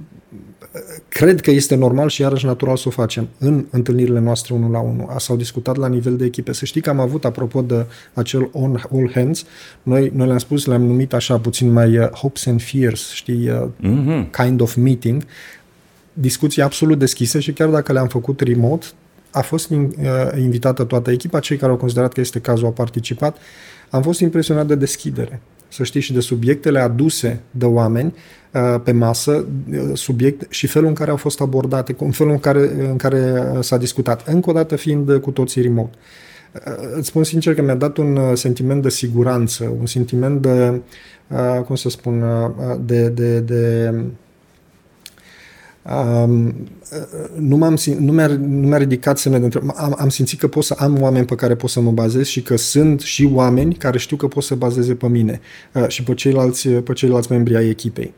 [1.10, 4.80] cred că este normal și iarăși natural să o facem în întâlnirile noastre unul la
[4.80, 5.14] unul.
[5.18, 6.54] S-au discutat la nivel de echipe.
[6.54, 9.46] Să știi că am avut, apropo de acel on all hands,
[9.84, 13.68] noi, noi le-am spus, le-am numit așa puțin mai uh, hopes and fears, știi, uh,
[13.78, 14.30] Mhm.
[14.30, 15.24] kind of meeting,
[16.14, 18.86] discuții absolut deschise și chiar dacă le-am făcut remote,
[19.32, 22.72] a fost in, uh, invitată toată echipa, cei care au considerat că este cazul au
[22.72, 23.38] participat.
[23.90, 25.42] Am fost impresionat de deschidere,
[25.74, 28.14] să știi, și de subiectele aduse de oameni
[28.52, 32.40] uh, pe masă, uh, subiect și felul în care au fost abordate, cu felul în
[32.40, 35.98] care, în care uh, s-a discutat, încă o dată fiind uh, cu toții remote.
[35.98, 36.62] Uh,
[36.96, 40.82] Îți spun sincer că mi-a dat un uh, sentiment de siguranță, un sentiment de,
[41.28, 43.94] uh, cum să spun, uh, de, de, de
[45.92, 46.56] Um,
[47.38, 49.80] nu, m-am, sim- nu, mi-a, nu mi-a ridicat semne de întrebare.
[49.80, 52.42] Am, am simțit că pot să am oameni pe care pot să mă bazez și
[52.42, 55.40] că sunt și oameni care știu că pot să bazeze pe mine
[55.74, 58.14] uh, și pe ceilalți, pe ceilalți membri ai echipei.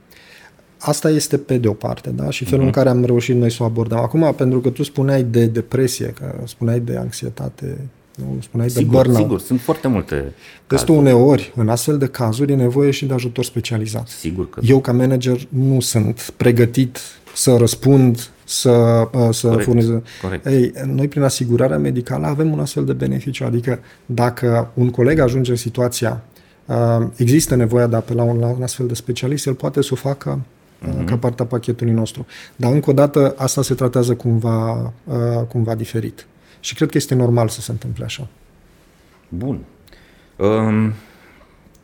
[0.79, 2.29] Asta este pe de o parte, da?
[2.29, 2.67] Și felul uh-huh.
[2.67, 3.97] în care am reușit noi să o abordăm.
[3.97, 7.77] Acum, pentru că tu spuneai de depresie, că spuneai de anxietate,
[8.15, 8.37] nu?
[8.41, 9.21] spuneai de Sigur, burnout.
[9.21, 10.23] sigur, sunt foarte multe Deci
[10.57, 10.97] tu cazuri.
[10.97, 14.07] uneori, în astfel de cazuri, e nevoie și de ajutor specializat.
[14.07, 16.99] Sigur că Eu, ca manager, nu sunt pregătit
[17.35, 18.69] să răspund, să,
[19.13, 19.99] uh, să Corect, furnizez.
[20.21, 20.45] corect.
[20.45, 23.45] Ei, noi, prin asigurarea medicală, avem un astfel de beneficiu.
[23.45, 26.23] Adică, dacă un coleg ajunge în situația,
[26.65, 29.89] uh, există nevoia de a apela un- la un astfel de specialist, el poate să
[29.91, 30.39] o facă
[30.87, 32.25] uh, ca parte a pachetului nostru.
[32.55, 35.15] Dar, încă o dată, asta se tratează cumva, uh,
[35.47, 36.25] cumva diferit.
[36.59, 38.27] Și cred că este normal să se întâmple așa.
[39.29, 39.59] Bun.
[40.37, 40.93] Um,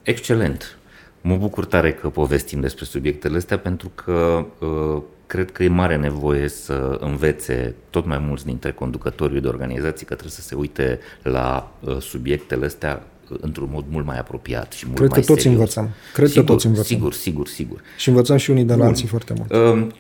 [0.04, 0.78] excelent.
[1.22, 5.96] Mă bucur tare că povestim despre subiectele astea pentru că uh, cred că e mare
[5.96, 11.00] nevoie să învețe tot mai mulți dintre conducătorii de organizații că trebuie să se uite
[11.24, 15.26] la uh, subiectele astea uh, într-un mod mult mai apropiat și mult Cred că mai
[15.26, 15.60] toți serios.
[15.60, 15.90] învățăm.
[16.14, 16.96] Cred că sigur, toți învățăm.
[16.96, 17.82] Sigur, sigur, sigur.
[17.98, 19.54] Și învățăm și unii de la alții foarte mult.
[19.54, 19.92] Um,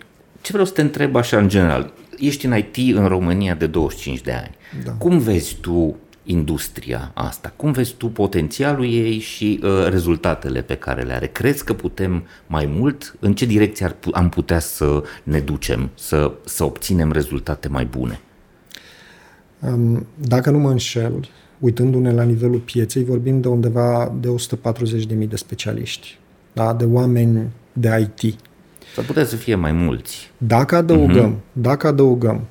[0.41, 1.93] Ce vreau să te întreb așa în general?
[2.17, 4.55] Ești în IT în România de 25 de ani.
[4.84, 4.91] Da.
[4.91, 7.53] Cum vezi tu industria asta?
[7.55, 11.28] Cum vezi tu potențialul ei și uh, rezultatele pe care le are?
[11.28, 13.15] Crezi că putem mai mult?
[13.19, 17.86] În ce direcție ar, pu- am putea să ne ducem, să, să obținem rezultate mai
[17.86, 18.19] bune?
[19.59, 24.28] Um, Dacă nu mă înșel, uitându-ne la nivelul pieței, vorbim de undeva de
[25.17, 26.17] 140.000 de specialiști,
[26.53, 26.74] da?
[26.74, 28.36] de oameni de IT.
[28.95, 30.32] S-ar putea să fie mai mulți.
[30.38, 31.51] Dacă adăugăm, uh-huh.
[31.51, 32.41] dacă adăugăm um,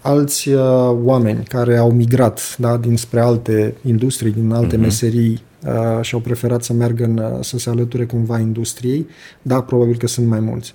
[0.00, 4.80] alți uh, oameni care au migrat da, dinspre alte industrii, din alte uh-huh.
[4.80, 9.06] meserii uh, și au preferat să meargă în, uh, să se alăture cumva industriei,
[9.42, 10.74] da, probabil că sunt mai mulți.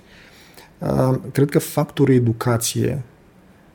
[0.78, 3.02] Uh, cred că factorul educație,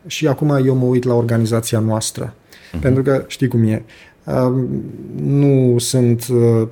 [0.08, 2.80] și acum eu mă uit la organizația noastră, uh-huh.
[2.82, 3.84] pentru că știi cum e,
[4.24, 4.64] uh,
[5.16, 6.68] nu sunt uh,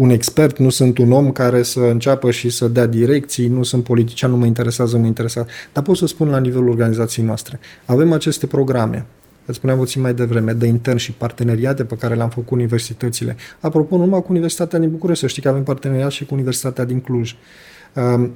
[0.00, 3.84] un expert, nu sunt un om care să înceapă și să dea direcții, nu sunt
[3.84, 5.48] politician, nu mă interesează, nu mă interesează.
[5.72, 7.60] Dar pot să spun la nivelul organizației noastre.
[7.84, 9.06] Avem aceste programe,
[9.46, 13.36] îți spuneam puțin mai devreme, de intern și parteneriate pe care le-am făcut universitățile.
[13.60, 17.00] Apropo, numai cu Universitatea din București, să știi că avem parteneriat și cu Universitatea din
[17.00, 17.34] Cluj.
[17.94, 18.34] Um,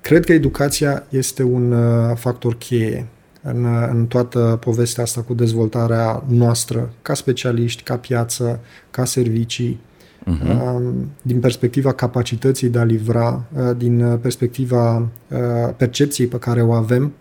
[0.00, 3.06] cred că educația este un uh, factor cheie
[3.42, 8.60] în, uh, în toată povestea asta cu dezvoltarea noastră, ca specialiști, ca piață,
[8.90, 9.80] ca servicii,
[10.26, 10.80] uh-huh.
[11.22, 15.08] din perspectiva capacității de a livra, uh, din perspectiva
[15.76, 17.12] percepției pe care o avem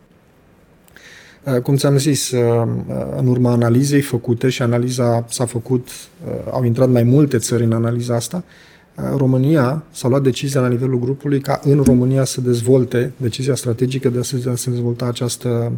[1.44, 5.88] Uh, cum ți-am zis, uh, uh, în urma analizei făcute și analiza s-a făcut,
[6.52, 8.44] au intrat mai multe țări în analiza asta,
[9.16, 14.20] România s-a luat decizia la nivelul grupului ca în România să dezvolte, decizia strategică de
[14.20, 15.72] a se, de a se dezvolta această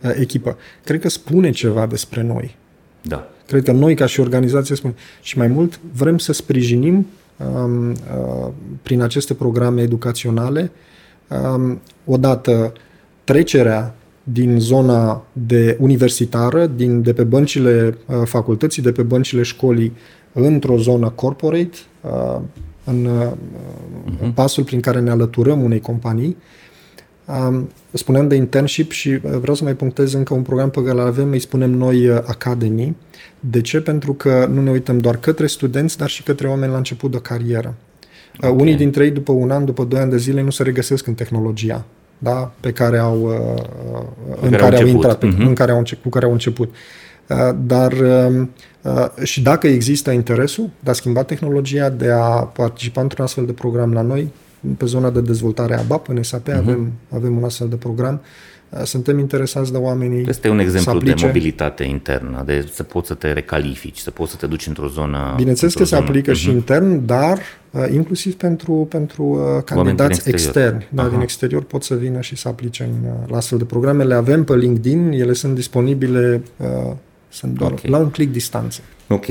[0.00, 0.56] echipă.
[0.84, 2.56] Cred că spune ceva despre noi.
[3.02, 3.28] Da.
[3.50, 4.94] Cred că noi, ca și organizație, spune.
[5.22, 8.48] Și mai mult, vrem să sprijinim um, uh,
[8.82, 10.70] prin aceste programe educaționale
[11.28, 12.72] um, odată
[13.24, 19.92] trecerea din zona de universitară, din, de pe băncile uh, facultății, de pe băncile școlii,
[20.32, 22.40] într-o zonă corporate, uh,
[22.84, 24.34] în, uh, uh-huh.
[24.34, 26.36] pasul prin care ne alăturăm unei companii.
[27.38, 31.00] Um, spuneam de internship și uh, vreau să mai punctez încă un program pe care
[31.00, 32.96] îl avem, îi spunem noi uh, Academy.
[33.40, 33.80] De ce?
[33.80, 37.18] Pentru că nu ne uităm doar către studenți, dar și către oameni la început de
[37.18, 37.74] carieră.
[38.36, 38.56] Okay.
[38.58, 41.14] Unii dintre ei, după un an, după doi ani de zile, nu se regăsesc în
[41.14, 41.84] tehnologia
[42.22, 42.52] da?
[42.60, 43.62] pe care au, uh,
[44.40, 45.38] în care, care au, au intrat, uh-huh.
[45.38, 46.74] în care au început, cu care au început.
[47.28, 48.50] Uh, dar um,
[48.82, 53.52] uh, și dacă există interesul de a schimba tehnologia, de a participa într-un astfel de
[53.52, 54.32] program la noi,
[54.76, 56.56] pe zona de dezvoltare a BAP, în SAP, uh-huh.
[56.56, 58.20] avem, avem un astfel de program,
[58.70, 63.14] Uh, suntem interesați de oamenii Este un exemplu de mobilitate internă, de să poți să
[63.14, 65.34] te recalifici, să poți să te duci într-o zonă...
[65.36, 66.02] Bineînțeles într-o că zonă.
[66.02, 66.34] se aplică uh-huh.
[66.34, 66.56] și mhm.
[66.56, 67.38] intern, dar
[67.70, 70.88] uh, inclusiv pentru, pentru uh, candidați externi.
[70.90, 74.04] Da, din exterior pot să vină și să aplice în, uh, la astfel de programe.
[74.04, 76.92] Le avem pe LinkedIn, ele sunt disponibile, uh,
[77.28, 77.90] sunt doar okay.
[77.90, 78.80] la un click distanță.
[79.08, 79.26] Ok.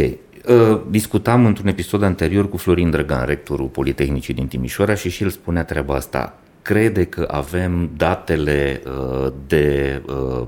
[0.48, 5.30] Uh, discutam într-un episod anterior cu Florin Drăgan, rectorul Politehnicii din Timișoara și și el
[5.30, 6.40] spunea treaba asta.
[6.62, 10.48] Crede că avem datele uh, de uh,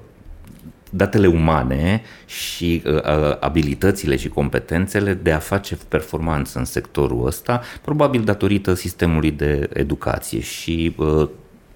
[0.89, 8.23] datele umane și uh, abilitățile și competențele de a face performanță în sectorul ăsta, probabil
[8.23, 11.29] datorită sistemului de educație și uh,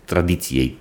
[0.06, 0.78] tradiției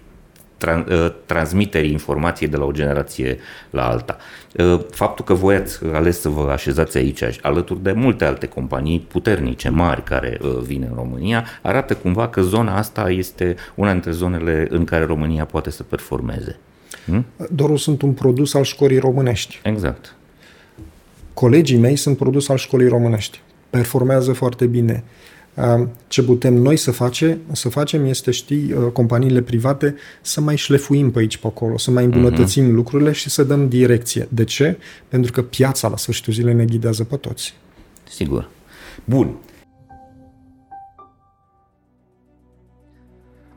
[0.64, 3.38] tra- uh, transmiterii informației de la o generație
[3.70, 4.16] la alta.
[4.58, 9.00] Uh, faptul că voi ați ales să vă așezați aici alături de multe alte companii
[9.00, 14.10] puternice, mari, care uh, vin în România, arată cumva că zona asta este una dintre
[14.10, 16.58] zonele în care România poate să performeze.
[17.04, 17.24] Hmm?
[17.50, 19.60] Doar sunt un produs al școlii românești.
[19.62, 20.14] Exact.
[21.34, 23.40] Colegii mei sunt produs al școlii românești.
[23.70, 25.04] Performează foarte bine.
[26.06, 31.10] Ce putem noi să, face, să facem este, știi, uh, companiile private să mai șlefuim
[31.10, 32.74] pe aici, pe acolo, să mai îmbunătățim uh-huh.
[32.74, 34.28] lucrurile și să dăm direcție.
[34.30, 34.78] De ce?
[35.08, 37.54] Pentru că piața la sfârșitul zilei ne ghidează pe toți.
[38.08, 38.48] Sigur.
[39.04, 39.36] Bun.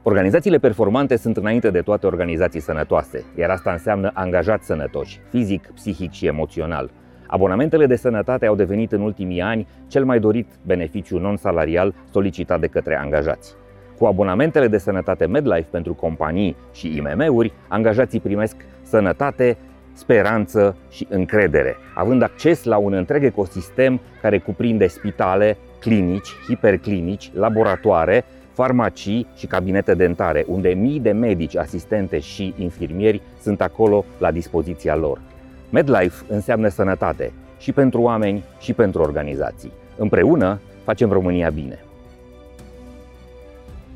[0.04, 6.12] Organizațiile performante sunt înainte de toate organizații sănătoase, iar asta înseamnă angajați sănătoși, fizic, psihic
[6.12, 6.92] și emoțional–
[7.28, 12.68] Abonamentele de sănătate au devenit în ultimii ani cel mai dorit beneficiu non-salarial solicitat de
[12.68, 13.56] către angajați.
[13.98, 19.58] Cu abonamentele de sănătate MedLife pentru companii și IMM-uri, angajații primesc sănătate,
[19.94, 28.26] speranță și încredere, având acces la un întreg ecosistem care cuprinde spitale, clinici, hiperclinici, laboratoare,
[28.54, 34.96] farmacii și cabinete dentare, unde mii de medici, asistente și infirmieri sunt acolo la dispoziția
[34.96, 35.22] lor.
[35.70, 39.72] MedLife înseamnă sănătate și pentru oameni și pentru organizații.
[39.98, 41.80] Împreună facem România bine.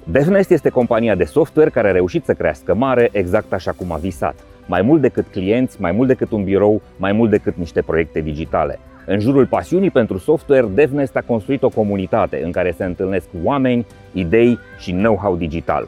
[0.04, 3.96] DevNest este compania de software care a reușit să crească mare exact așa cum a
[3.98, 4.36] visat.
[4.66, 8.80] Mai mult decât clienți, mai mult decât un birou, mai mult decât niște proiecte digitale.
[9.06, 13.86] În jurul pasiunii pentru software, DevNest a construit o comunitate în care se întâlnesc oameni,
[14.14, 15.88] idei și know-how digital.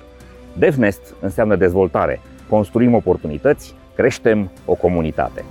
[0.57, 2.19] DevNest înseamnă dezvoltare.
[2.49, 5.43] Construim oportunități, creștem o comunitate.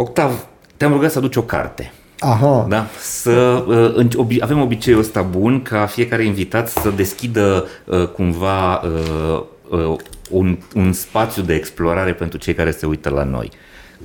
[0.00, 0.46] Octav,
[0.76, 1.92] te-am rugat să aduci o carte.
[2.18, 2.66] Aha.
[2.68, 2.86] Da?
[2.98, 3.64] Să
[3.96, 9.96] uh, avem obiceiul ăsta bun ca fiecare invitat să deschidă uh, cumva uh, uh,
[10.30, 13.50] un, un spațiu de explorare pentru cei care se uită la noi.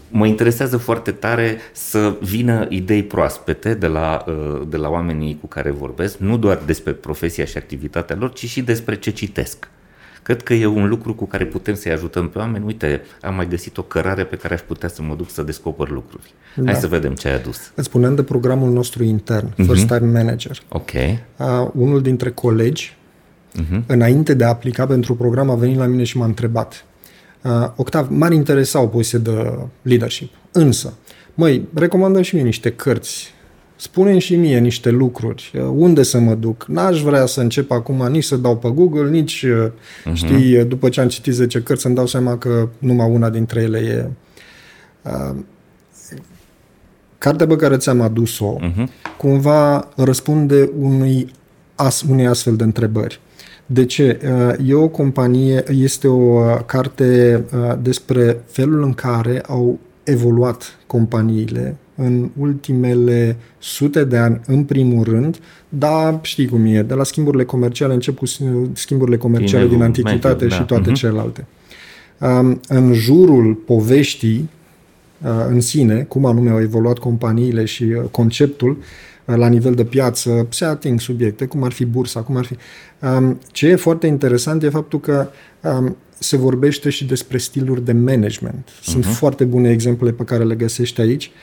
[0.10, 5.48] mă interesează foarte tare să vină idei proaspete de la, uh, de la oamenii cu
[5.48, 9.68] care vorbesc, nu doar despre profesia și activitatea lor, ci și despre ce citesc.
[10.26, 12.66] Cred că e un lucru cu care putem să-i ajutăm pe oameni.
[12.66, 15.90] Uite, am mai găsit o cărare pe care aș putea să mă duc să descoper
[15.90, 16.34] lucruri.
[16.56, 16.72] Da.
[16.72, 17.58] Hai să vedem ce ai adus.
[17.76, 19.66] Îți spuneam de programul nostru intern, uh-huh.
[19.66, 20.62] First Time Manager.
[20.70, 20.92] Ok.
[20.92, 22.98] Uh, unul dintre colegi,
[23.60, 23.86] uh-huh.
[23.86, 26.86] înainte de a aplica pentru program, a venit la mine și m-a întrebat.
[27.42, 30.94] Uh, Octav, m-ar interesa o poziție de leadership, însă,
[31.34, 33.34] măi, recomandă și mie niște cărți
[33.86, 36.66] spune și mie niște lucruri, unde să mă duc.
[36.68, 40.14] N-aș vrea să încep acum nici să dau pe Google, nici, uh-huh.
[40.14, 43.78] știi, după ce am citit 10 cărți, să-mi dau seama că numai una dintre ele
[43.78, 44.10] e...
[45.02, 45.36] Uh,
[47.18, 49.18] cartea pe care ți-am adus-o, uh-huh.
[49.18, 51.32] cumva răspunde unui
[51.76, 53.20] as, unei astfel de întrebări.
[53.66, 54.20] De ce?
[54.24, 60.80] Uh, e o companie, este o uh, carte uh, despre felul în care au evoluat
[60.88, 65.40] companiile în ultimele sute de ani, în primul rând,
[65.70, 68.26] dar știi cum e, de la schimburile comerciale încep cu
[68.74, 70.64] schimburile comerciale din antichitate mediu, și da.
[70.64, 70.94] toate uh-huh.
[70.94, 71.46] celelalte.
[72.20, 74.50] Um, în jurul poveștii
[75.24, 78.78] uh, în sine, cum anume au evoluat companiile și uh, conceptul
[79.26, 82.56] uh, la nivel de piață, se ating subiecte, cum ar fi bursa, cum ar fi...
[83.06, 85.28] Um, ce e foarte interesant e faptul că
[85.62, 88.70] um, se vorbește și despre stiluri de management.
[88.82, 89.18] Sunt uh-huh.
[89.18, 91.26] foarte bune exemple pe care le găsești aici.
[91.26, 91.34] Uh,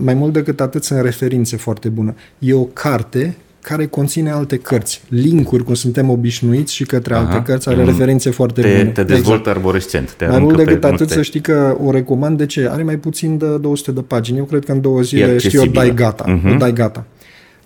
[0.00, 2.14] mai mult decât atât sunt referințe foarte bune.
[2.38, 7.22] E o carte care conține alte cărți, linkuri, cum suntem obișnuiți și către Aha.
[7.22, 7.86] alte cărți, are mm.
[7.86, 8.84] referințe foarte te, bune.
[8.84, 9.56] Te dezvoltă exact.
[9.56, 10.12] arborescent.
[10.12, 11.14] Te mai mult decât atât multe.
[11.14, 12.38] să știi că o recomand.
[12.38, 12.68] De ce?
[12.70, 14.38] Are mai puțin de 200 de pagini.
[14.38, 16.24] Eu cred că în două zile știi o dai gata.
[16.24, 16.54] Uh-huh.
[16.54, 17.04] O dai gata.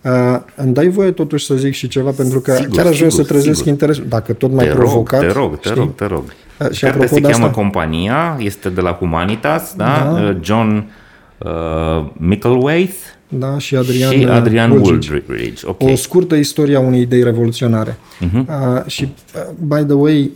[0.02, 3.10] Uh, îmi dai voie totuși să zic și ceva, pentru că sigur, chiar aș vrea
[3.10, 3.72] să trezesc sigur.
[3.72, 4.00] interes.
[4.08, 5.20] Dacă tot mai te provocat...
[5.20, 5.80] Rog, te rog, te știi?
[5.80, 6.24] rog, te rog.
[6.60, 7.56] Uh, și apropo se de cheamă asta...
[7.56, 9.84] Compania, este de la Humanitas, da?
[9.84, 10.20] da.
[10.20, 10.90] Uh, John
[11.38, 12.94] uh, Mickelwaith
[13.28, 15.22] da, și Adrian, și Adrian Woolridge.
[15.28, 15.66] Woolridge.
[15.66, 15.92] Okay.
[15.92, 17.98] O scurtă istorie a unei idei revoluționare.
[18.24, 18.46] Uh-huh.
[18.48, 19.02] Uh, și,
[19.34, 20.30] uh, by the way,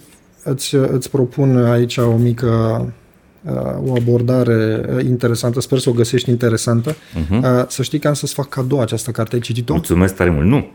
[0.44, 2.48] îți, îți propun aici o mică
[3.42, 3.52] uh,
[3.86, 6.92] o abordare uh, interesantă, sper să o găsești interesantă.
[6.92, 7.30] Uh-huh.
[7.30, 9.34] Uh, să știi că am să-ți fac cadou această carte.
[9.34, 9.72] Ai citit-o?
[9.72, 10.46] Mulțumesc tare mult.
[10.46, 10.66] Nu.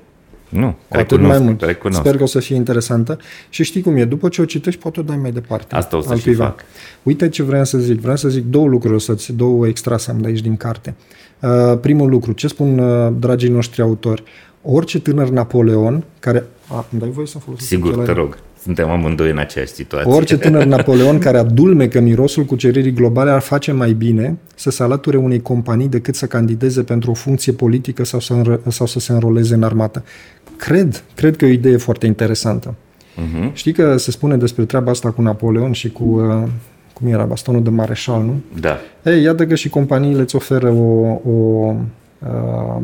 [0.50, 1.62] Nu, cu atât mai mult.
[1.62, 2.00] Recunosc.
[2.00, 3.18] Sper că o să fie interesantă.
[3.50, 5.76] Și știi cum e, după ce o citești, poate o dai mai departe.
[5.76, 6.64] Asta o să și fac.
[7.04, 8.00] Uite ce vreau să zic.
[8.00, 10.96] Vreau să zic două lucruri, o să-ți, două extrase am de aici din carte.
[11.42, 14.24] Uh, primul lucru, ce spun uh, dragii noștri autori?
[14.62, 16.46] Orice tânăr Napoleon care...
[16.68, 17.70] A, îmi dai voie să folosesc?
[17.70, 18.38] Sigur, te rog.
[18.66, 20.12] Suntem amândoi în aceeași situație.
[20.12, 25.18] Orice tânăr Napoleon care adulmecă mirosul cuceririi globale ar face mai bine să se alăture
[25.18, 29.12] unei companii decât să candideze pentru o funcție politică sau să, înro- sau să se
[29.12, 30.04] înroleze în armată.
[30.58, 32.76] Cred, cred că e o idee foarte interesantă.
[33.16, 33.54] Uh-huh.
[33.54, 36.50] Știi că se spune despre treaba asta cu Napoleon și cu, uh,
[36.94, 38.42] cum era, bastonul de mareșal, nu?
[38.60, 38.78] Da.
[39.04, 41.74] Ei, iată că și companiile îți oferă o, o
[42.20, 42.82] uh,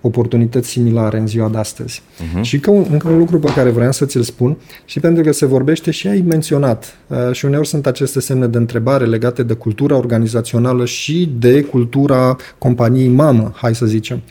[0.00, 2.02] oportunități similare în ziua de astăzi.
[2.02, 2.40] Uh-huh.
[2.40, 5.32] Și că un, încă un lucru pe care vreau să ți-l spun, și pentru că
[5.32, 9.54] se vorbește și ai menționat, uh, și uneori sunt aceste semne de întrebare legate de
[9.54, 14.22] cultura organizațională și de cultura companiei mamă, hai să zicem.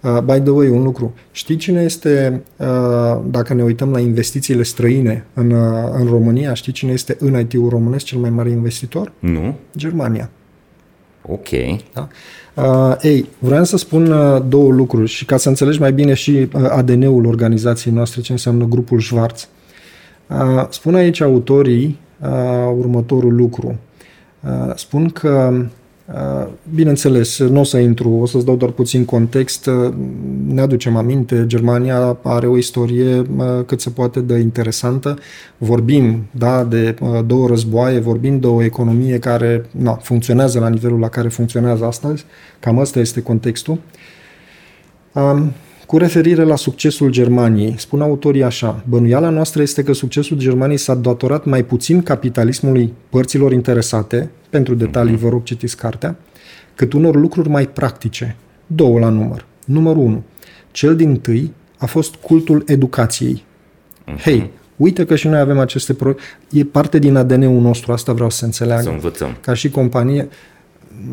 [0.00, 1.14] Uh, by the way, un lucru.
[1.32, 6.72] Știi cine este, uh, dacă ne uităm la investițiile străine în, uh, în România, știi
[6.72, 9.12] cine este în IT-ul românesc cel mai mare investitor?
[9.18, 9.56] Nu.
[9.76, 10.30] Germania.
[11.22, 11.48] Ok.
[11.92, 12.08] Da?
[12.56, 16.30] Uh, ei, vreau să spun uh, două lucruri și ca să înțelegi mai bine și
[16.30, 19.48] uh, ADN-ul organizației noastre, ce înseamnă grupul Schwarz.
[20.26, 22.28] Uh, spun aici autorii uh,
[22.78, 23.78] următorul lucru.
[24.40, 25.66] Uh, spun că Uh,
[26.74, 29.66] bineînțeles, nu o să intru, o să-ți dau doar puțin context.
[29.66, 29.92] Uh,
[30.46, 35.18] ne aducem aminte, Germania are o istorie uh, cât se poate de interesantă.
[35.58, 36.94] Vorbim da, de
[37.26, 42.24] două războaie, vorbim de o economie care na, funcționează la nivelul la care funcționează astăzi.
[42.60, 43.78] Cam asta este contextul.
[45.12, 45.52] Um,
[45.86, 50.94] cu referire la succesul Germaniei, spun autorii așa, bănuiala noastră este că succesul Germaniei s-a
[50.94, 55.22] datorat mai puțin capitalismului părților interesate, pentru detalii mhm.
[55.22, 56.16] vă rog citiți cartea,
[56.74, 59.46] cât unor lucruri mai practice, două la număr.
[59.64, 60.22] Numărul 1.
[60.70, 63.44] Cel din tâi a fost cultul educației.
[63.44, 64.20] Uh-huh.
[64.22, 66.14] Hei, uite că și noi avem aceste pro...
[66.50, 68.82] E parte din ADN-ul nostru, asta vreau să înțeleagă.
[68.82, 69.36] Să învățăm.
[69.40, 70.28] Ca și companie,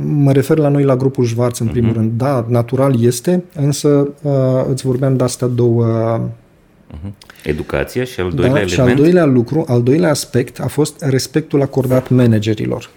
[0.02, 1.96] mă refer la noi la grupul Schwarz în primul uh-huh.
[1.96, 2.12] rând.
[2.18, 6.20] Da, natural este, însă uh, îți vorbeam de astea două
[6.92, 7.12] uh-huh.
[7.44, 8.70] Educația și al doilea da, element?
[8.72, 12.90] Și al doilea lucru, al doilea aspect a fost respectul acordat managerilor.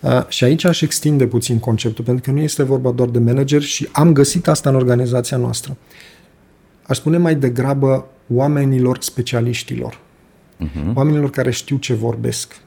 [0.00, 3.62] Uh, și aici aș extinde puțin conceptul, pentru că nu este vorba doar de manager
[3.62, 5.76] și am găsit asta în organizația noastră.
[6.82, 9.98] Aș spune mai degrabă oamenilor specialiștilor.
[10.64, 10.94] Uh-huh.
[10.94, 12.65] Oamenilor care știu ce vorbesc Um,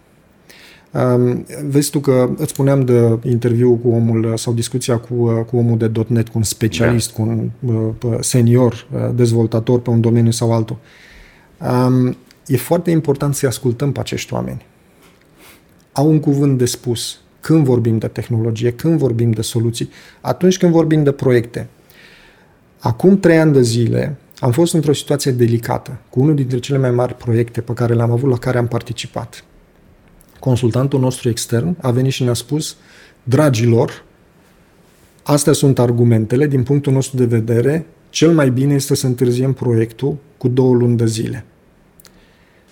[1.68, 5.16] vezi tu că îți spuneam de interviu cu omul sau discuția cu,
[5.50, 7.24] cu omul de .NET, cu un specialist, da.
[7.24, 7.50] cu un
[8.06, 10.78] uh, senior uh, dezvoltator pe un domeniu sau altul.
[11.58, 12.18] Um,
[12.48, 14.66] e foarte important să-i ascultăm pe acești oameni.
[15.92, 19.90] Au un cuvânt de spus când vorbim de tehnologie, când vorbim de soluții,
[20.22, 21.68] atunci când vorbim de proiecte.
[22.80, 26.92] Acum trei ani de zile am fost într-o situație delicată cu unul dintre cele mai
[26.92, 29.44] mari proiecte pe care le-am avut, la care am participat.
[30.40, 32.76] Consultantul nostru extern a venit și ne-a spus,
[33.24, 34.04] dragilor,
[35.24, 40.18] astea sunt argumentele, din punctul nostru de vedere, cel mai bine este să întârziem proiectul
[40.38, 41.46] cu două luni de zile.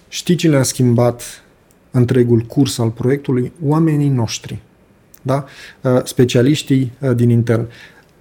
[0.07, 1.43] Știi cine a schimbat
[1.91, 3.51] întregul curs al proiectului?
[3.65, 4.59] Oamenii noștri,
[5.21, 5.45] da?
[5.81, 7.67] Uh, specialiștii uh, din intern.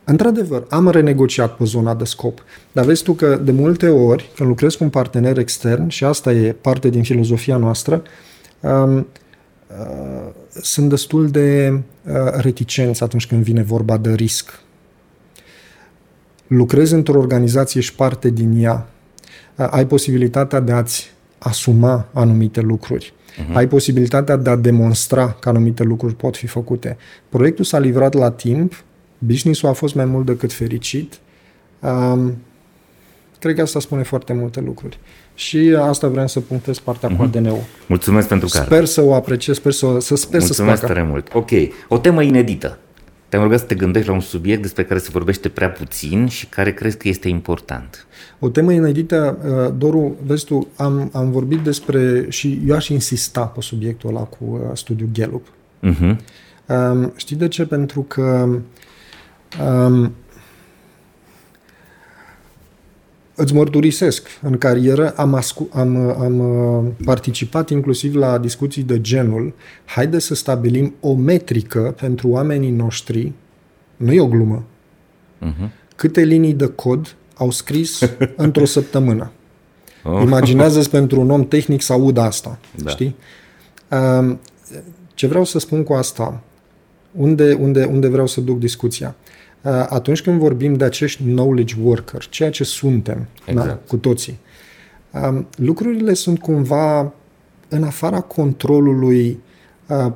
[0.05, 4.49] Într-adevăr, am renegociat pe zona de scop, dar vezi tu că de multe ori, când
[4.49, 8.03] lucrezi cu un partener extern, și asta e parte din filozofia noastră,
[8.61, 9.07] um,
[9.69, 14.61] uh, sunt destul de uh, reticenți atunci când vine vorba de risc.
[16.47, 18.89] Lucrezi într-o organizație și parte din ea,
[19.57, 23.13] uh, ai posibilitatea de a-ți asuma anumite lucruri.
[23.37, 23.53] Uh-huh.
[23.53, 26.97] Ai posibilitatea de a demonstra că anumite lucruri pot fi făcute.
[27.29, 28.85] Proiectul s-a livrat la timp,
[29.19, 31.19] business-ul a fost mai mult decât fericit.
[31.81, 32.37] Um,
[33.39, 34.99] cred că asta spune foarte multe lucruri.
[35.37, 37.17] Și asta vreau să punctez partea uh-huh.
[37.17, 37.37] cu mhm.
[37.37, 37.63] ADN-ul.
[37.87, 38.65] Mulțumesc pentru care.
[38.65, 41.29] Sper să o apreciez, sper să, să sper Mulțumesc să tare mult.
[41.33, 41.51] Ok,
[41.89, 42.79] o temă inedită.
[43.29, 46.47] Te-am rugat să te gândești la un subiect despre care se vorbește prea puțin și
[46.47, 48.07] care crezi că este important.
[48.39, 53.41] O temă inedită, uh, Doru, vezi tu, am, am vorbit despre, și eu aș insista
[53.41, 55.47] pe subiectul ăla cu uh, studiul Gallup.
[55.83, 56.17] Uh-huh.
[56.67, 57.67] Um, știi de ce?
[57.67, 58.49] Pentru că
[59.87, 60.13] um,
[63.37, 69.55] îți mărturisesc, în carieră am, ascu- am, am uh, participat inclusiv la discuții de genul
[69.85, 73.33] haide să stabilim o metrică pentru oamenii noștri,
[73.97, 74.65] nu e o glumă,
[75.43, 75.71] uh-huh.
[75.97, 78.01] câte linii de cod au scris
[78.37, 79.31] într-o săptămână.
[80.03, 80.23] Oh.
[80.23, 82.59] Imaginează-ți pentru un om tehnic să audă asta.
[82.83, 82.91] Da.
[82.91, 83.17] Știi?
[83.91, 84.41] Um,
[85.15, 86.41] ce vreau să spun cu asta?
[87.13, 89.15] Unde, unde, unde vreau să duc discuția?
[89.67, 93.69] Uh, atunci când vorbim de acești knowledge worker, ceea ce suntem exact.
[93.69, 94.39] da, cu toții,
[95.11, 97.13] um, lucrurile sunt cumva
[97.69, 99.41] în afara controlului
[99.87, 100.13] uh,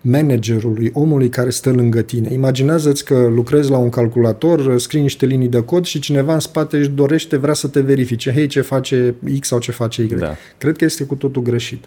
[0.00, 2.32] managerului, omului care stă lângă tine.
[2.32, 6.76] Imaginează-ți că lucrezi la un calculator, scrii niște linii de cod și cineva în spate
[6.76, 8.32] își dorește, vrea să te verifice.
[8.32, 10.06] Hei, ce face X sau ce face Y.
[10.06, 10.34] Da.
[10.58, 11.84] Cred că este cu totul greșit.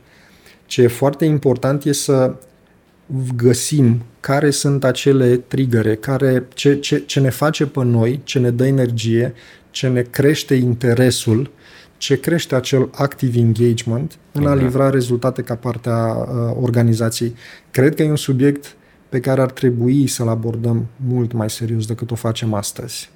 [0.66, 2.36] Ce e foarte important e să
[3.36, 8.49] găsim care sunt acele trigăre, care, ce, ce, ce ne face pe noi, ce ne
[8.49, 9.34] dă energie,
[9.72, 11.51] ce ne crește interesul,
[11.97, 17.36] ce crește acel active engagement în a livra rezultate ca parte a uh, organizației.
[17.72, 18.76] Cred că e un subiect
[19.10, 23.10] pe care ar trebui să-l abordăm mult mai serios decât o facem astăzi.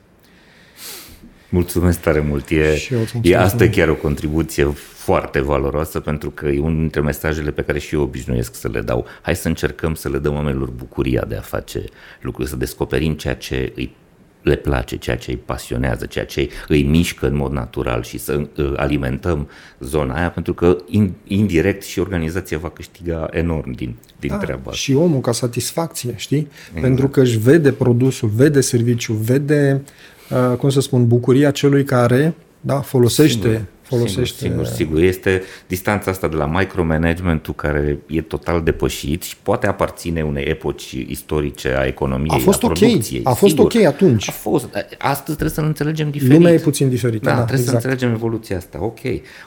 [1.50, 2.50] Mulțumesc tare mult.
[2.50, 2.78] E,
[3.22, 4.66] e asta chiar o contribuție
[5.10, 8.82] foarte valoroasă pentru că e unul dintre mesajele pe care și eu obișnuiesc să le
[8.82, 9.06] dau.
[9.22, 11.84] Hai să încercăm să le dăm oamenilor bucuria de a face
[12.22, 13.96] lucruri, să descoperim ceea ce îi
[14.42, 18.48] le place, ceea ce îi pasionează, ceea ce îi mișcă în mod natural și să
[18.58, 20.78] uh, alimentăm zona aia, pentru că
[21.24, 26.48] indirect și organizația va câștiga enorm din, din da, treaba Și omul ca satisfacție, știi?
[26.68, 26.82] Exact.
[26.82, 29.82] Pentru că își vede produsul, vede serviciul, vede,
[30.30, 34.38] uh, cum să spun, bucuria celui care da, folosește Singur folosește.
[34.38, 35.02] Sigur, sigur, sigur.
[35.02, 40.92] Este distanța asta de la micromanagementul care e total depășit și poate aparține unei epoci
[40.92, 43.22] istorice a economiei, a fost a producției.
[43.24, 43.72] A fost sigur.
[43.76, 44.30] ok atunci.
[44.30, 44.70] A fost.
[44.98, 46.38] Astăzi trebuie să-l înțelegem diferit.
[46.38, 47.26] Lumea e puțin diferită.
[47.26, 47.82] Da, da trebuie exact.
[47.82, 48.78] să înțelegem evoluția asta.
[48.82, 49.00] Ok.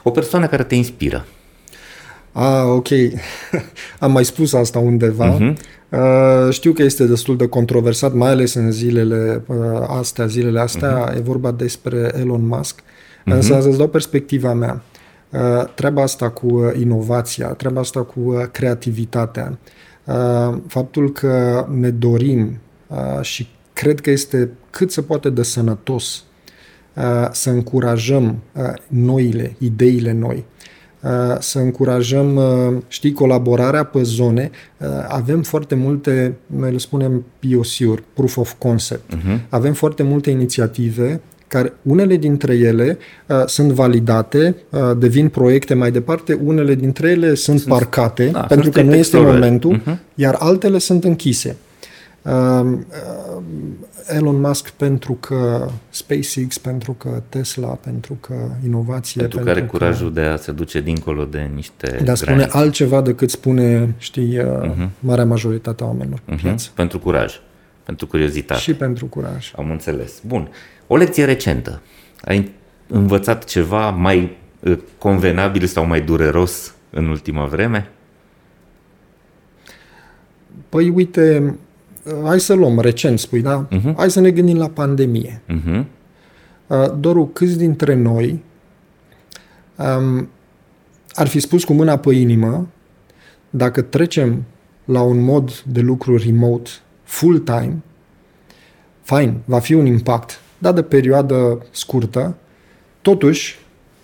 [0.03, 1.25] O persoană care te inspiră.
[2.31, 2.87] Ah, ok.
[3.99, 5.37] Am mai spus asta undeva.
[5.37, 5.53] Uh-huh.
[5.93, 11.11] Uh, știu că este destul de controversat, mai ales în zilele uh, astea, zilele astea,
[11.11, 11.17] uh-huh.
[11.17, 12.79] e vorba despre Elon Musk.
[12.79, 12.83] Uh,
[13.23, 13.35] Uh-huh.
[13.35, 14.81] Însă să-ți dau perspectiva mea.
[15.29, 19.57] Uh, treaba asta cu uh, inovația, treaba asta cu uh, creativitatea,
[20.67, 22.59] faptul că ne dorim
[23.21, 26.23] și cred că este cât se poate de sănătos
[27.31, 28.37] să încurajăm
[28.87, 30.45] noile, ideile noi,
[31.39, 32.39] să încurajăm,
[32.87, 34.51] știi, colaborarea pe zone.
[35.07, 39.15] Avem foarte multe, noi le spunem POC-uri, Proof of Concept.
[39.15, 39.39] Uh-huh.
[39.49, 41.21] Avem foarte multe inițiative
[41.53, 42.97] care unele dintre ele
[43.27, 48.39] uh, sunt validate, uh, devin proiecte mai departe, unele dintre ele sunt, sunt parcate, da,
[48.39, 49.97] pentru că nu este momentul, uh-huh.
[50.15, 51.55] iar altele sunt închise.
[52.21, 52.85] Um,
[54.07, 58.33] Elon Musk pentru că SpaceX, pentru că Tesla, pentru că
[58.65, 59.21] inovație.
[59.21, 62.35] Pentru, pentru că are curajul de a se duce dincolo de niște De a spune
[62.35, 62.57] granițe.
[62.57, 64.89] altceva decât spune, știi, uh-huh.
[64.99, 66.73] marea majoritate a oamenilor uh-huh.
[66.73, 67.39] Pentru curaj,
[67.83, 68.59] pentru curiozitate.
[68.59, 69.53] Și pentru curaj.
[69.55, 70.21] Am înțeles.
[70.27, 70.49] Bun.
[70.87, 71.81] O lecție recentă.
[72.21, 72.51] Ai
[72.87, 77.89] învățat ceva mai uh, convenabil sau mai dureros în ultima vreme?
[80.69, 81.55] Păi uite,
[82.23, 83.67] hai să luăm recent, spui, da?
[83.67, 83.95] Uh-huh.
[83.95, 85.41] Hai să ne gândim la pandemie.
[85.49, 85.85] Uh-huh.
[86.99, 88.43] Doru, câți dintre noi
[89.75, 90.29] um,
[91.13, 92.67] ar fi spus cu mâna pe inimă
[93.49, 94.43] dacă trecem
[94.85, 96.69] la un mod de lucru remote
[97.03, 97.81] full-time,
[99.01, 102.35] fine, va fi un impact, dar de perioadă scurtă,
[103.01, 103.59] totuși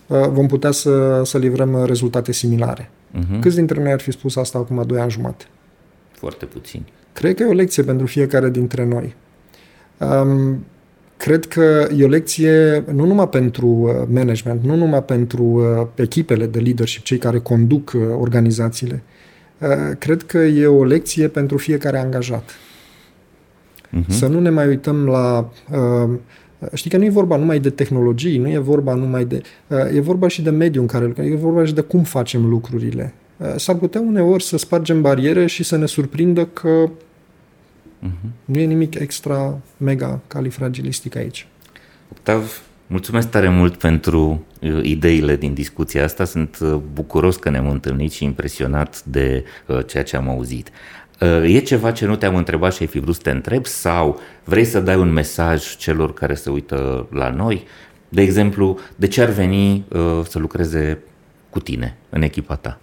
[0.08, 2.92] uh, vom putea să, să livrăm rezultate similare.
[3.18, 3.40] Uh-huh.
[3.40, 5.46] Câți dintre noi ar fi spus asta acum 2 ani jumate?
[6.12, 6.86] Foarte puțini.
[7.20, 9.16] Cred că e o lecție pentru fiecare dintre noi.
[9.98, 10.66] Um,
[11.18, 16.46] cred că e o lecție nu numai pentru uh, management, nu numai pentru uh, echipele
[16.46, 19.04] de leadership, cei care conduc uh, organizațiile.
[19.98, 22.52] Cred că e o lecție pentru fiecare angajat.
[22.52, 24.08] Uh-huh.
[24.08, 25.50] Să nu ne mai uităm la.
[26.74, 29.42] Știi că nu e vorba numai de tehnologii, nu e vorba numai de.
[29.94, 33.14] E vorba și de mediul în care lucrăm, e vorba și de cum facem lucrurile.
[33.56, 36.90] S-ar putea uneori să spargem bariere și să ne surprindă că
[38.04, 38.30] Uh-huh.
[38.46, 41.48] Nu e nimic extra mega califragilistic aici.
[42.12, 46.24] Octav, mulțumesc tare mult pentru uh, ideile din discuția asta.
[46.24, 50.70] Sunt uh, bucuros că ne-am întâlnit și impresionat de uh, ceea ce am auzit.
[51.44, 54.66] E ceva ce nu te-am întrebat și ai fi vrut să te întreb sau vrei
[54.66, 57.64] să dai un mesaj celor care se uită la noi?
[58.10, 59.86] De exemplu, de ce ar veni
[60.24, 61.00] să lucreze
[61.50, 62.80] cu tine în echipa ta?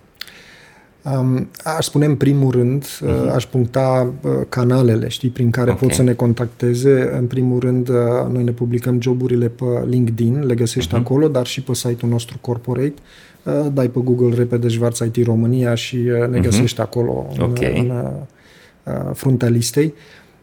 [1.15, 3.35] Um, aș spune în primul rând, uh-huh.
[3.35, 5.83] aș puncta uh, canalele, știi, prin care okay.
[5.87, 7.11] pot să ne contacteze.
[7.19, 7.97] În primul rând, uh,
[8.33, 10.99] noi ne publicăm joburile pe LinkedIn, le găsești uh-huh.
[10.99, 12.95] acolo, dar și pe site-ul nostru corporate.
[13.43, 16.43] Uh, dai pe Google repede Șvarța IT România și uh, ne uh-huh.
[16.43, 17.79] găsești acolo okay.
[17.79, 19.95] în, în uh, fruntea listei.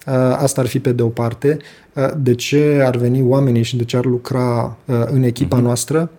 [0.07, 1.57] Uh, asta ar fi pe de o parte.
[1.93, 5.63] Uh, de ce ar veni oamenii și de ce ar lucra uh, în echipa uh-huh.
[5.63, 6.09] noastră?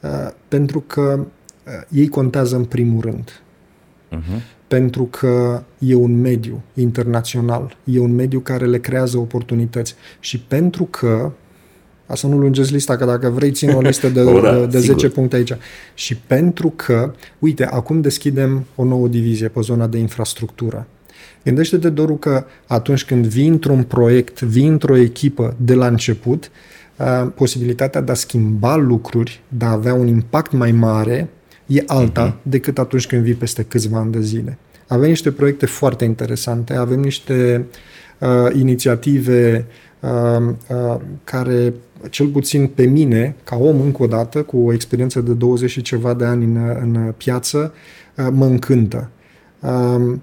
[0.00, 3.42] Uh, pentru că uh, ei contează în primul rând
[4.16, 4.40] uh-huh.
[4.68, 10.84] pentru că e un mediu internațional, e un mediu care le creează oportunități și pentru
[10.84, 11.32] că
[12.10, 14.66] ca să nu lungesc lista, că dacă vrei țin o listă de, o, da, de,
[14.66, 15.52] de 10 puncte aici.
[15.94, 20.86] Și pentru că, uite, acum deschidem o nouă divizie pe zona de infrastructură.
[21.44, 26.50] Gândește-te, Doru, că atunci când vii într-un proiect, vii într-o echipă de la început,
[26.96, 31.28] uh, posibilitatea de a schimba lucruri, de a avea un impact mai mare,
[31.70, 32.42] e alta uh-huh.
[32.42, 34.58] decât atunci când vii peste câțiva ani de zile.
[34.86, 37.66] Avem niște proiecte foarte interesante, avem niște
[38.18, 39.66] uh, inițiative
[40.00, 40.10] uh,
[40.68, 41.74] uh, care,
[42.10, 45.82] cel puțin pe mine, ca om încă o dată, cu o experiență de 20 și
[45.82, 47.74] ceva de ani în, în piață,
[48.16, 49.10] uh, mă încântă.
[49.60, 50.16] Uh,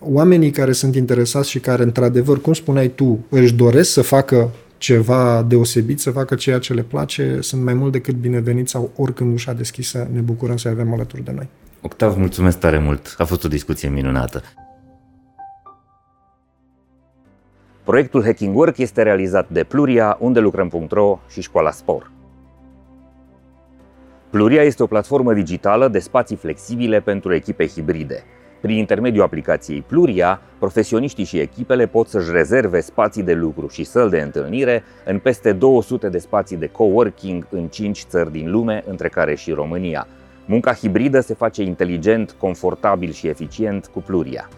[0.00, 4.50] oamenii care sunt interesați și care, într-adevăr, cum spuneai tu, își doresc să facă
[4.82, 9.32] ceva deosebit, să facă ceea ce le place, sunt mai mult decât bineveniți sau oricând
[9.32, 11.48] ușa deschisă, ne bucurăm să avem alături de noi.
[11.80, 13.14] Octav, mulțumesc tare mult.
[13.18, 14.42] A fost o discuție minunată.
[17.84, 22.10] Proiectul Hacking Work este realizat de Pluria, unde lucrăm.ro și Școala Spor.
[24.30, 28.24] Pluria este o platformă digitală de spații flexibile pentru echipe hibride.
[28.62, 34.08] Prin intermediul aplicației Pluria, profesioniștii și echipele pot să-și rezerve spații de lucru și săl
[34.08, 39.08] de întâlnire în peste 200 de spații de coworking în 5 țări din lume, între
[39.08, 40.06] care și România.
[40.44, 44.48] Munca hibridă se face inteligent, confortabil și eficient cu Pluria.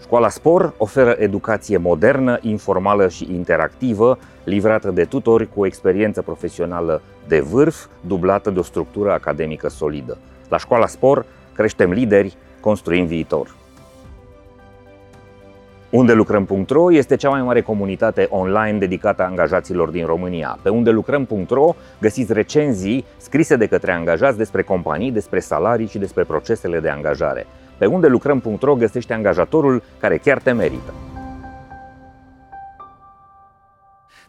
[0.00, 7.02] Școala Spor oferă educație modernă, informală și interactivă, livrată de tutori cu o experiență profesională
[7.28, 10.18] de vârf, dublată de o structură academică solidă.
[10.48, 11.26] La Școala Spor
[11.58, 13.54] creștem lideri, construim viitor.
[15.90, 20.58] Unde lucrăm.ro este cea mai mare comunitate online dedicată angajaților din România.
[20.62, 26.24] Pe unde lucrăm.ro găsiți recenzii scrise de către angajați despre companii, despre salarii și despre
[26.24, 27.46] procesele de angajare.
[27.78, 30.92] Pe unde lucrăm.ro găsește angajatorul care chiar te merită.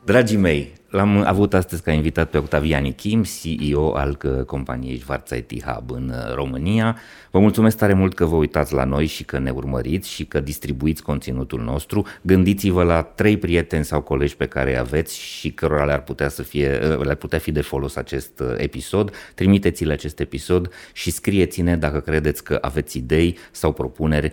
[0.04, 5.30] Dragii mei, L-am avut astăzi ca invitat pe Octavian Kim, CEO al uh, companiei Schwarz
[5.30, 6.98] IT Hub în uh, România.
[7.32, 10.40] Vă mulțumesc tare mult că vă uitați la noi și că ne urmăriți și că
[10.40, 12.06] distribuiți conținutul nostru.
[12.22, 16.44] Gândiți-vă la trei prieteni sau colegi pe care îi aveți și cărora le-ar putea, să
[16.44, 19.14] fie, uh, le-ar putea fi de folos acest episod.
[19.36, 24.32] Trimiteți-le acest episod și scrieți-ne dacă credeți că aveți idei sau propuneri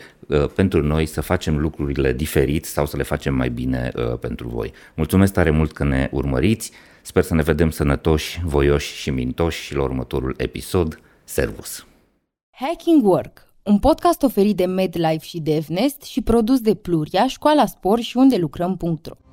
[0.55, 4.73] pentru noi să facem lucrurile diferit sau să le facem mai bine pentru voi.
[4.95, 6.71] Mulțumesc tare mult că ne urmăriți urmăriți.
[7.03, 11.01] Sper să ne vedem sănătoși, voioși și mintoși și la următorul episod.
[11.25, 11.87] Servus!
[12.51, 18.01] Hacking Work, un podcast oferit de MedLife și DevNest și produs de Pluria, Școala Spor
[18.01, 19.26] și unde lucrăm.ro